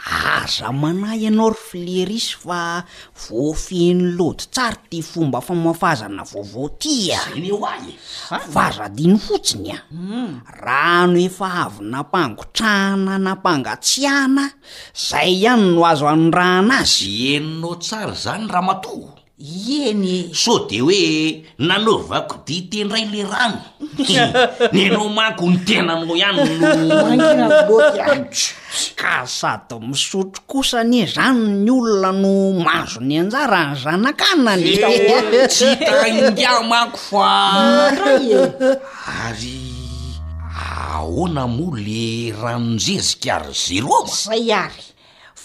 aza 0.06 0.72
manay 0.82 1.18
ianao 1.26 1.50
ry 1.54 1.58
fleris 1.68 2.28
fa 2.44 2.84
voafieny 3.22 4.04
lota 4.18 4.46
tsara 4.54 4.78
ty 4.90 5.00
fomba 5.02 5.40
famafazana 5.46 6.24
vaovaoti 6.32 7.12
aa 7.14 8.40
fazadino 8.54 9.16
e. 9.16 9.20
fotsiny 9.26 9.72
a 9.78 9.80
hmm. 9.92 10.42
rano 10.64 11.18
efa 11.28 11.48
avy 11.64 11.82
nampangotrahna 11.92 13.14
nampangatsiana 13.26 14.46
zay 15.10 15.30
ihany 15.34 15.66
no 15.76 15.82
azo 15.92 16.06
any 16.14 16.30
rana 16.38 16.74
azy 16.82 17.10
eninao 17.36 17.76
tsara 17.84 18.14
zany 18.24 18.48
raha 18.52 18.66
matoho 18.68 19.10
ieny 19.42 20.08
e. 20.08 20.20
so 20.34 20.66
de 20.70 20.78
hoe 20.78 21.44
nanovakoditendray 21.58 23.06
le 23.10 23.22
rano 23.26 23.58
hm. 23.80 24.70
ny 24.74 24.84
anao 24.88 25.10
manko 25.10 25.50
ny 25.50 25.58
tenanao 25.66 26.16
ihany 26.16 26.42
annaoato 26.42 28.30
ka 28.96 29.26
sada 29.26 29.80
misotro 29.82 30.44
kosa 30.48 30.80
ane 30.82 31.06
zano 31.06 31.48
ny 31.48 31.72
olona 31.72 32.12
no 32.14 32.54
mazony 32.64 33.20
anjara 33.20 33.72
ny 33.74 33.80
zana-kanany 33.82 34.68
tsy 35.50 35.74
htaindia 35.76 36.62
mako 36.70 36.98
fa 37.10 37.30
ndray 37.92 38.30
e 38.38 38.42
ary 39.26 39.60
ahoana 40.54 41.48
mole 41.48 42.30
ranonzezikary 42.42 43.54
zero 43.68 43.90
ao 44.06 44.06
zay 44.06 44.54
ary 44.54 44.86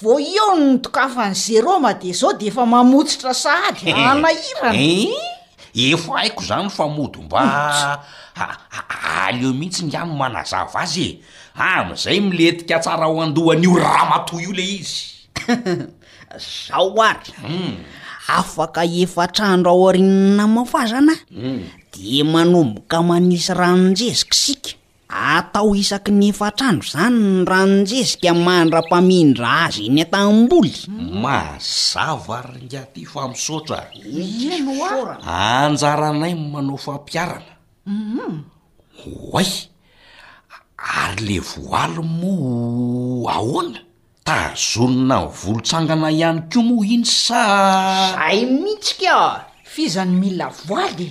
va 0.02 0.20
io 0.20 0.46
nytokafany 0.60 1.34
zeroma 1.34 1.94
de 1.94 2.12
zao 2.12 2.32
de 2.36 2.46
efa 2.46 2.66
mamotsotra 2.66 3.32
sady 3.34 3.88
eh, 3.88 3.96
anahirana 3.96 4.76
eh, 4.76 5.10
efa 5.92 6.14
aiko 6.20 6.44
zany 6.44 6.68
famodo 6.70 7.22
mbas 7.22 7.96
aaleo 8.36 9.54
mihitsy 9.54 9.84
nany 9.92 10.12
manazava 10.20 10.80
azy 10.82 11.00
e 11.00 11.20
am'izay 11.80 12.20
miletika 12.20 12.78
tsara 12.78 13.06
ho 13.06 13.20
andohany 13.22 13.64
io 13.64 13.76
raha 13.76 14.04
mato 14.10 14.38
io 14.40 14.52
le 14.52 14.62
izy 14.64 15.24
zao 16.68 17.02
ary 17.02 17.32
hmm. 17.46 17.74
afaka 18.28 18.84
efa 18.84 19.26
trandro 19.28 19.70
ao 19.70 19.88
ariny 19.88 20.36
namafazana 20.36 21.12
hmm. 21.32 21.70
de 21.92 22.22
manomboka 22.24 23.02
manisy 23.02 23.52
ranonjezikasika 23.54 24.70
atao 25.08 25.70
isaky 25.76 26.10
ny 26.10 26.24
efatrandro 26.34 26.88
zany 26.90 27.14
n 27.14 27.44
ranonjezika 27.46 28.34
man 28.34 28.66
ra-mpamindra 28.74 29.48
azy 29.66 29.84
iny 29.86 30.00
antamboly 30.02 30.74
mazava 31.22 32.38
aringaty 32.42 33.06
fa 33.06 33.28
msotraanjara 33.28 36.08
anay 36.10 36.34
manao 36.52 36.76
fampiarana 36.84 37.44
mhm. 37.86 38.34
oay 39.32 39.50
ary 40.76 41.26
le 41.26 41.38
voaly 41.38 41.98
mo 42.02 43.26
ahoana 43.30 43.78
tazonona 44.26 45.16
y 45.22 45.26
volontsangana 45.40 46.10
ihany 46.10 46.40
ko 46.50 46.58
mo 46.66 46.82
iny 46.84 47.06
sazay 47.06 48.42
mihitsikafizany 48.46 50.12
mila 50.18 50.50
oay 50.70 51.10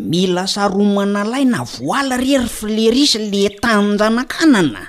mila 0.00 0.48
saromana 0.48 1.22
lai 1.28 1.44
na 1.44 1.60
voala 1.68 2.16
irery 2.16 2.48
filerisa 2.48 3.20
le 3.32 3.42
tanynjana-kanana 3.62 4.82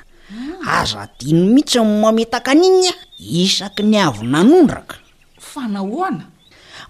azadino 0.79 1.43
ah. 1.45 1.49
mihitsy 1.53 1.79
ny 1.83 1.91
mametaka 2.01 2.49
aninya 2.55 2.93
isaky 3.19 3.83
ny 3.91 3.95
avy 4.05 4.23
nanondraka 4.33 4.95
fanahoana 5.49 6.25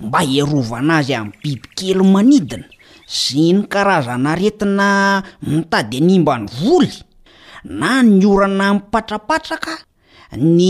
mba 0.03 0.19
erovana 0.37 0.93
azy 1.01 1.13
amin'ny 1.19 1.39
bibikely 1.41 2.03
manidina 2.13 2.67
sy 3.07 3.53
ny 3.55 3.59
karazana 3.71 4.31
retina 4.41 4.87
mitady 5.49 5.95
anyimbandry 6.01 6.55
voly 6.61 6.93
na 7.79 7.89
ny 8.05 8.23
orana 8.33 8.65
mipatrapatraka 8.75 9.73
ny 10.51 10.61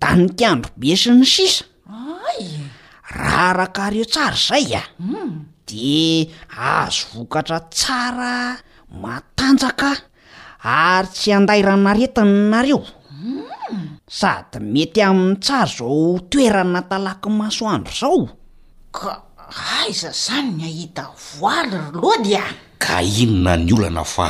danitandro 0.00 0.70
be 0.78 0.92
sy 0.96 1.10
ny 1.18 1.26
sisa 1.26 1.64
rah 3.14 3.46
arakareo 3.50 4.04
tsara 4.12 4.34
zay 4.46 4.74
a 4.74 4.82
de 5.66 6.28
azo 6.56 7.06
vokatra 7.24 7.58
tsara 7.72 8.56
matanjaka 9.02 9.90
ary 10.60 11.08
tsy 11.16 11.30
andairanaretina 11.38 12.24
nareo 12.50 12.80
sady 14.18 14.58
mety 14.72 15.00
amin'ny 15.08 15.36
tsar 15.44 15.68
zao 15.76 16.18
toerana 16.30 16.80
talaky 16.90 17.28
masoandro 17.40 17.92
zao 18.00 18.18
ka 18.96 19.12
aiza 19.80 20.10
zany 20.24 20.50
ny 20.56 20.62
ahita 20.70 21.02
voaly 21.38 21.76
ry 21.76 21.90
loadia 22.00 22.44
ka 22.82 22.94
inona 23.20 23.52
ny 23.56 23.70
olana 23.76 24.04
fa 24.14 24.26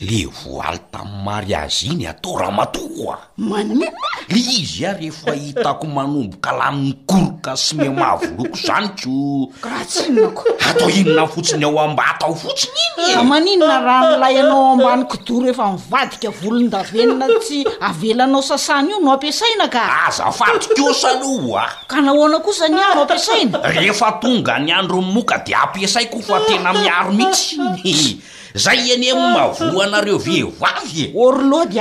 le 0.00 0.26
voaly 0.26 0.78
ta 0.90 1.00
amiy 1.02 1.22
mary 1.24 1.54
azy 1.54 1.86
iny 1.86 2.06
atao 2.08 2.36
raha 2.38 2.50
matohoa 2.50 3.18
mann 3.36 3.78
le 3.78 3.92
izy 4.34 4.84
a 4.86 4.92
rehefa 4.92 5.32
hitako 5.32 5.86
manombo 5.86 6.36
ka 6.42 6.52
lanny 6.52 6.94
koroka 7.06 7.56
sy 7.56 7.74
ma 7.76 7.84
mahavoloko 7.84 8.56
zanykokrahatsynako 8.58 10.42
atao 10.70 10.88
inona 10.90 11.26
fotsiny 11.28 11.64
ao 11.66 11.78
ambatao 11.80 12.34
fotsinyy 12.34 13.14
ah, 13.18 13.22
maninona 13.24 13.80
raha 13.86 14.10
milay 14.10 14.38
anao 14.40 14.72
ambani 14.72 15.04
kodo 15.06 15.40
rehefa 15.46 15.72
mivadika 15.72 16.30
volony 16.30 16.68
davenina 16.68 17.28
tsy 17.40 17.64
avelanao 17.80 18.42
sasany 18.42 18.90
io 18.90 18.98
no 19.00 19.12
ampiasaina 19.12 19.68
ka 19.70 19.80
ah, 19.82 20.06
aza 20.10 20.32
fatoko 20.34 20.94
sanyo 20.94 21.56
a 21.56 21.68
ka 21.86 22.00
nahoana 22.02 22.38
kosa 22.42 22.68
ny 22.68 22.80
a 22.82 22.94
no 22.96 23.02
ampiasaina 23.02 23.58
rehefa 23.62 24.12
tonga 24.18 24.58
ny 24.58 24.72
andro 24.74 25.02
mmoka 25.02 25.38
di 25.46 25.54
ampiasayko 25.54 26.20
fa 26.20 26.40
tena 26.50 26.72
miaro 26.72 27.12
mihitsy 27.12 28.18
zay 28.54 28.92
any 28.94 29.10
mavoanareo 29.12 30.18
vevavy 30.22 31.02
e, 31.10 31.10
e? 31.10 31.10
orlody 31.18 31.80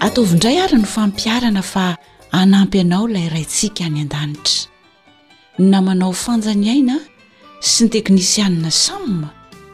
ataoviindray 0.00 0.60
ary 0.60 0.74
no 0.76 0.84
fampiarana 0.94 1.62
fa 1.72 1.96
anampy 2.40 2.78
anao 2.80 3.08
ilay 3.08 3.28
raintsika 3.34 3.80
any 3.88 4.00
an-danitra 4.00 4.60
namanao 5.72 6.12
fanjany 6.24 6.66
aina 6.74 6.96
sy 7.70 7.80
ny 7.84 7.88
teknisianna 7.94 8.70
samyma 8.84 9.28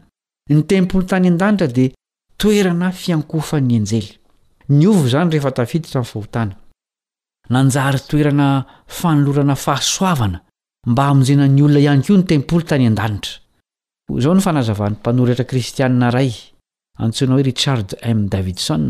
ny 0.53 0.63
tempol 0.73 1.05
tany 1.11 1.27
a-danitra 1.31 1.67
de 1.77 1.87
toerana 2.41 2.89
fiankofan'ny 3.03 3.75
anjely 3.77 4.13
aaahaavana 9.49 10.43
mba 10.91 11.03
amnjena 11.13 11.47
ny 11.55 11.63
olona 11.65 11.81
ihany 11.85 12.03
ko 12.07 12.13
ny 12.17 12.25
tempoly 12.33 12.65
tany 12.71 12.87
an-danitra 12.91 13.33
zao 14.25 14.35
ny 14.37 14.41
aanympanorahtra 14.49 15.45
kristiana 15.51 16.11
ray 16.17 16.33
antsoina 17.03 17.35
hoe 17.37 17.43
richard 17.51 17.89
m' 18.13 18.29
davidson 18.35 18.83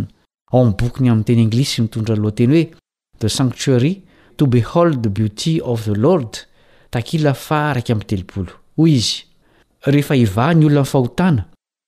bonyamn'ny 0.52 1.24
teny 1.24 1.40
inglis 1.42 1.74
sy 1.76 1.82
mitondra 1.82 2.16
lohanteny 2.16 2.52
hoe 2.54 2.70
the 3.18 3.28
sanctuary 3.28 4.02
to 4.36 4.46
behold 4.46 5.02
the 5.02 5.10
beauty 5.10 5.60
of 5.62 5.84
the 5.84 5.94
lord 5.94 6.44
taila 6.90 7.34
faraky 7.34 7.94
mteopo 7.94 8.46
hoy 8.76 8.92
izyehea 8.92 10.14
iva 10.14 10.54
ny 10.54 10.64
olona 10.66 10.82
nyfahotana 10.82 11.44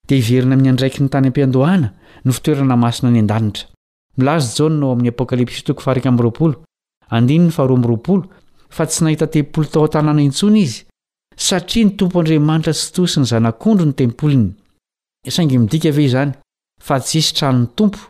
di 0.09 0.17
iverina 0.19 0.57
miandraiky 0.57 1.03
ny 1.03 1.09
tany 1.09 1.27
ampiandohana 1.29 1.93
no 2.25 2.33
fitoerana 2.33 2.77
masina 2.77 3.11
ny 3.11 3.19
an-danitra 3.21 3.67
milazo 4.17 4.49
jaonao 4.57 4.93
amin'ny 4.93 5.09
apokalypsy 5.09 5.63
to 5.65 5.75
fa 5.75 5.95
myrao 6.11 6.57
ha 7.09 7.21
ra 7.21 8.17
fa 8.71 8.87
tsy 8.87 9.03
nahita 9.05 9.27
telpolo 9.27 9.67
tao 9.67 9.85
a-tanana 9.85 10.23
intsony 10.23 10.61
izy 10.63 10.85
satria 11.37 11.85
ny 11.85 11.91
tompo 11.99 12.19
andriamanitra 12.21 12.73
tsy 12.73 12.93
tosy 12.95 13.21
ny 13.21 13.25
zanak'ondro 13.27 13.85
ny 13.87 13.93
tempoliny 13.99 14.53
saingy 15.31 15.59
midika 15.59 15.91
ve 15.93 16.03
izany 16.07 16.33
fa 16.81 17.01
tsy 17.03 17.19
isytranony 17.19 17.67
tompo 17.75 18.10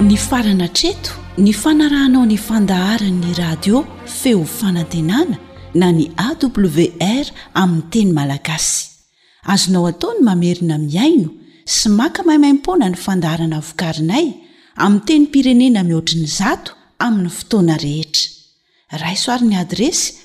ny 0.09 0.17
farana 0.29 0.69
treto 0.79 1.13
ny 1.45 1.53
fanarahnao 1.63 2.25
ny 2.31 2.39
fandaharan'ny 2.49 3.31
radio 3.43 3.77
feo 4.21 4.43
fanantenana 4.59 5.37
na 5.81 5.87
ny 5.97 6.05
awr 6.27 7.27
aminny 7.63 7.87
teny 7.93 8.11
malagasy 8.19 8.79
azonao 9.53 9.87
ataony 9.93 10.21
mamerina 10.29 10.77
miaino 10.89 11.29
sy 11.75 11.89
maka 11.99 12.21
maimaimpona 12.29 12.89
ny 12.91 12.97
fandaharana 13.07 13.59
vokarinay 13.69 14.27
amin 14.85 15.01
teny 15.09 15.27
pirenena 15.33 15.81
mihoatriny 15.89 16.29
zato 16.41 16.71
amin'ny 17.05 17.31
fotoana 17.39 17.77
rehetra 17.87 18.25
raisoarin'ny 19.05 19.57
adresy 19.65 20.25